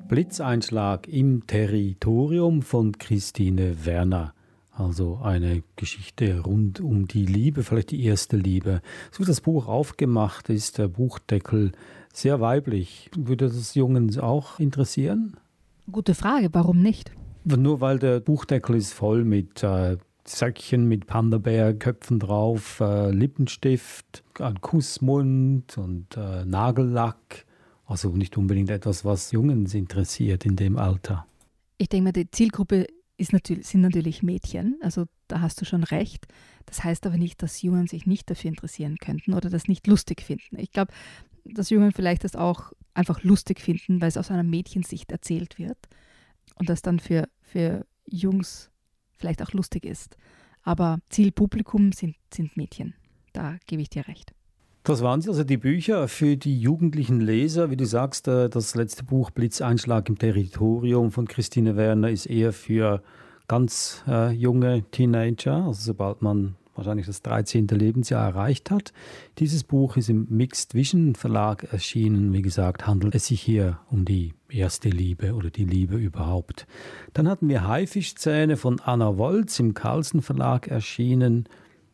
Blitzeinschlag 0.08 1.08
im 1.08 1.46
Territorium 1.46 2.60
von 2.60 2.98
Christine 2.98 3.86
Werner. 3.86 4.34
Also 4.70 5.20
eine 5.22 5.62
Geschichte 5.76 6.40
rund 6.40 6.80
um 6.80 7.06
die 7.06 7.26
Liebe, 7.26 7.62
vielleicht 7.62 7.90
die 7.90 8.04
erste 8.04 8.36
Liebe. 8.36 8.80
So 9.10 9.20
wie 9.20 9.26
das 9.26 9.40
Buch 9.42 9.68
aufgemacht 9.68 10.48
ist, 10.48 10.78
der 10.78 10.88
Buchdeckel 10.88 11.72
sehr 12.12 12.40
weiblich. 12.40 13.10
Würde 13.16 13.48
das 13.48 13.74
Jungen 13.74 14.18
auch 14.20 14.58
interessieren? 14.58 15.36
Gute 15.90 16.14
Frage, 16.14 16.48
warum 16.52 16.80
nicht? 16.80 17.12
Nur 17.44 17.80
weil 17.80 17.98
der 17.98 18.20
Buchdeckel 18.20 18.76
ist 18.76 18.92
voll 18.92 19.24
mit 19.24 19.62
äh, 19.62 19.96
Säckchen 20.24 20.86
mit 20.86 21.06
Panda-Bär-Köpfen 21.06 22.20
drauf, 22.20 22.80
äh, 22.80 23.10
Lippenstift, 23.10 24.22
ein 24.38 24.60
Kussmund 24.60 25.76
und 25.76 26.16
äh, 26.16 26.44
Nagellack. 26.44 27.44
Also 27.86 28.10
nicht 28.10 28.38
unbedingt 28.38 28.70
etwas, 28.70 29.04
was 29.04 29.32
Jungs 29.32 29.74
interessiert 29.74 30.46
in 30.46 30.56
dem 30.56 30.76
Alter. 30.76 31.26
Ich 31.78 31.88
denke 31.88 32.04
mal, 32.04 32.12
die 32.12 32.30
Zielgruppe 32.30 32.86
natürlich, 33.30 33.66
sind 33.66 33.82
natürlich 33.82 34.22
Mädchen, 34.22 34.78
also 34.80 35.04
da 35.28 35.40
hast 35.40 35.60
du 35.60 35.64
schon 35.64 35.84
recht. 35.84 36.26
Das 36.66 36.82
heißt 36.82 37.06
aber 37.06 37.18
nicht, 37.18 37.42
dass 37.42 37.62
Jungen 37.62 37.86
sich 37.86 38.06
nicht 38.06 38.30
dafür 38.30 38.48
interessieren 38.48 38.96
könnten 38.98 39.34
oder 39.34 39.50
das 39.50 39.68
nicht 39.68 39.86
lustig 39.86 40.22
finden. 40.22 40.58
Ich 40.58 40.72
glaube, 40.72 40.92
dass 41.44 41.70
Jungen 41.70 41.92
vielleicht 41.92 42.24
das 42.24 42.36
auch 42.36 42.72
einfach 42.94 43.22
lustig 43.22 43.60
finden, 43.60 44.00
weil 44.00 44.08
es 44.08 44.16
aus 44.16 44.30
einer 44.30 44.42
Mädchensicht 44.42 45.10
erzählt 45.12 45.58
wird 45.58 45.78
und 46.56 46.68
das 46.68 46.82
dann 46.82 47.00
für, 47.00 47.28
für 47.40 47.86
Jungs 48.06 48.70
vielleicht 49.16 49.42
auch 49.42 49.52
lustig 49.52 49.84
ist. 49.84 50.16
Aber 50.62 50.98
Zielpublikum 51.08 51.92
sind, 51.92 52.16
sind 52.32 52.56
Mädchen. 52.56 52.94
Da 53.32 53.56
gebe 53.66 53.82
ich 53.82 53.90
dir 53.90 54.06
recht. 54.06 54.34
Das 54.84 55.00
waren 55.00 55.20
sie, 55.20 55.28
also 55.28 55.44
die 55.44 55.56
Bücher 55.56 56.08
für 56.08 56.36
die 56.36 56.58
jugendlichen 56.58 57.20
Leser. 57.20 57.70
Wie 57.70 57.76
du 57.76 57.86
sagst, 57.86 58.26
äh, 58.26 58.48
das 58.48 58.74
letzte 58.74 59.04
Buch 59.04 59.30
Blitzeinschlag 59.30 60.08
im 60.08 60.18
Territorium 60.18 61.12
von 61.12 61.28
Christine 61.28 61.76
Werner 61.76 62.10
ist 62.10 62.26
eher 62.26 62.52
für 62.52 63.02
ganz 63.46 64.02
äh, 64.08 64.32
junge 64.32 64.82
Teenager, 64.90 65.66
also 65.66 65.80
sobald 65.80 66.20
man 66.20 66.56
wahrscheinlich 66.74 67.06
das 67.06 67.22
13. 67.22 67.66
Lebensjahr 67.68 68.26
erreicht 68.28 68.70
hat. 68.70 68.92
Dieses 69.38 69.64
Buch 69.64 69.96
ist 69.96 70.08
im 70.08 70.26
Mixed 70.30 70.74
Vision 70.74 71.14
Verlag 71.14 71.72
erschienen. 71.72 72.32
Wie 72.32 72.42
gesagt, 72.42 72.86
handelt 72.86 73.14
es 73.14 73.26
sich 73.26 73.40
hier 73.40 73.78
um 73.90 74.04
die 74.04 74.34
erste 74.48 74.88
Liebe 74.88 75.34
oder 75.34 75.50
die 75.50 75.64
Liebe 75.64 75.96
überhaupt. 75.96 76.66
Dann 77.12 77.28
hatten 77.28 77.48
wir 77.48 77.66
Haifischzähne 77.66 78.56
von 78.56 78.80
Anna 78.80 79.16
Wolz 79.18 79.58
im 79.58 79.74
Carlsen 79.74 80.22
Verlag 80.22 80.68
erschienen. 80.68 81.48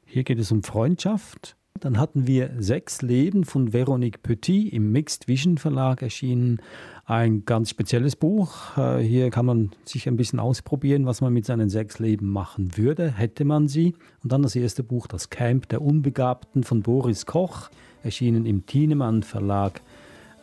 Hier 0.04 0.24
geht 0.24 0.38
es 0.38 0.50
um 0.52 0.62
Freundschaft. 0.62 1.56
Dann 1.81 1.98
hatten 1.98 2.26
wir 2.26 2.50
Sechs 2.59 3.02
Leben 3.02 3.44
von 3.44 3.72
Veronique 3.72 4.22
Petit 4.22 4.72
im 4.72 4.90
Mixed 4.90 5.28
Vision 5.28 5.59
Verlag 5.59 6.02
erschienen. 6.02 6.61
Ein 7.04 7.44
ganz 7.44 7.70
spezielles 7.70 8.16
Buch. 8.16 8.76
Äh, 8.76 8.98
hier 8.98 9.31
kann 9.31 9.46
man 9.46 9.70
sich 9.85 10.09
ein 10.09 10.16
bisschen 10.16 10.40
ausprobieren, 10.40 11.07
was 11.07 11.20
man 11.20 11.33
mit 11.33 11.46
seinen 11.46 11.70
sechs 11.70 11.98
Leben 11.98 12.31
machen 12.31 12.76
würde, 12.76 13.12
hätte 13.12 13.44
man 13.44 13.68
sie. 13.68 13.94
Und 14.22 14.33
dann 14.33 14.42
das 14.42 14.57
erste 14.57 14.83
Buch, 14.83 15.07
Das 15.07 15.31
Camp 15.31 15.68
der 15.68 15.81
Unbegabten 15.81 16.64
von 16.64 16.83
Boris 16.83 17.26
Koch, 17.26 17.70
erschienen 18.02 18.44
im 18.44 18.66
Thienemann 18.66 19.22
Verlag. 19.22 19.81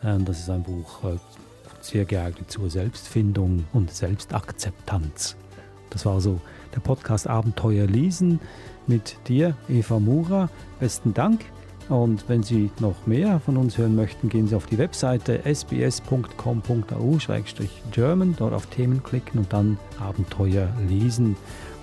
Ähm, 0.02 0.24
das 0.24 0.40
ist 0.40 0.50
ein 0.50 0.62
Buch 0.62 1.04
äh, 1.04 1.18
sehr 1.80 2.04
geeignet 2.04 2.50
zur 2.50 2.70
Selbstfindung 2.70 3.64
und 3.72 3.90
Selbstakzeptanz. 3.90 5.36
Das 5.90 6.06
war 6.06 6.20
so 6.20 6.40
der 6.74 6.80
Podcast 6.80 7.26
Abenteuer 7.26 7.86
lesen 7.86 8.40
mit 8.86 9.16
dir, 9.28 9.54
Eva 9.68 9.98
Mura. 9.98 10.48
Besten 10.80 11.14
Dank. 11.14 11.40
Und 11.88 12.28
wenn 12.28 12.42
Sie 12.42 12.70
noch 12.80 13.06
mehr 13.06 13.38
von 13.38 13.56
uns 13.56 13.78
hören 13.78 13.94
möchten, 13.94 14.28
gehen 14.28 14.48
Sie 14.48 14.56
auf 14.56 14.66
die 14.66 14.78
Webseite 14.78 15.44
sbs.com.au-german, 15.44 18.34
dort 18.36 18.54
auf 18.54 18.66
Themen 18.66 19.04
klicken 19.04 19.38
und 19.38 19.52
dann 19.52 19.78
Abenteuer 20.00 20.68
lesen. 20.88 21.36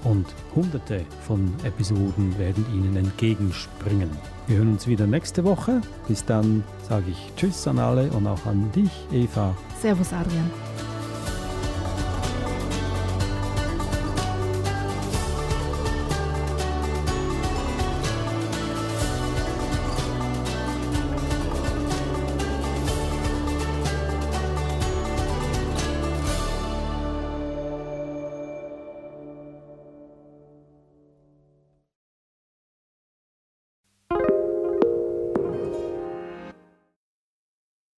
Und 0.04 0.26
hunderte 0.54 1.06
von 1.26 1.54
Episoden 1.64 2.38
werden 2.38 2.66
Ihnen 2.74 2.98
entgegenspringen. 2.98 4.10
Wir 4.48 4.58
hören 4.58 4.74
uns 4.74 4.88
wieder 4.88 5.08
nächste 5.08 5.46
Woche. 5.46 5.80
Bis 6.10 6.26
dann 6.26 6.66
sage 6.90 7.06
ich 7.10 7.32
Tschüss 7.38 7.66
an 7.68 7.80
alle 7.80 8.12
und 8.12 8.28
auch 8.28 8.46
an 8.46 8.70
dich, 8.74 8.92
Eva. 9.14 9.56
Servus, 9.82 10.12
Adrian. 10.12 10.52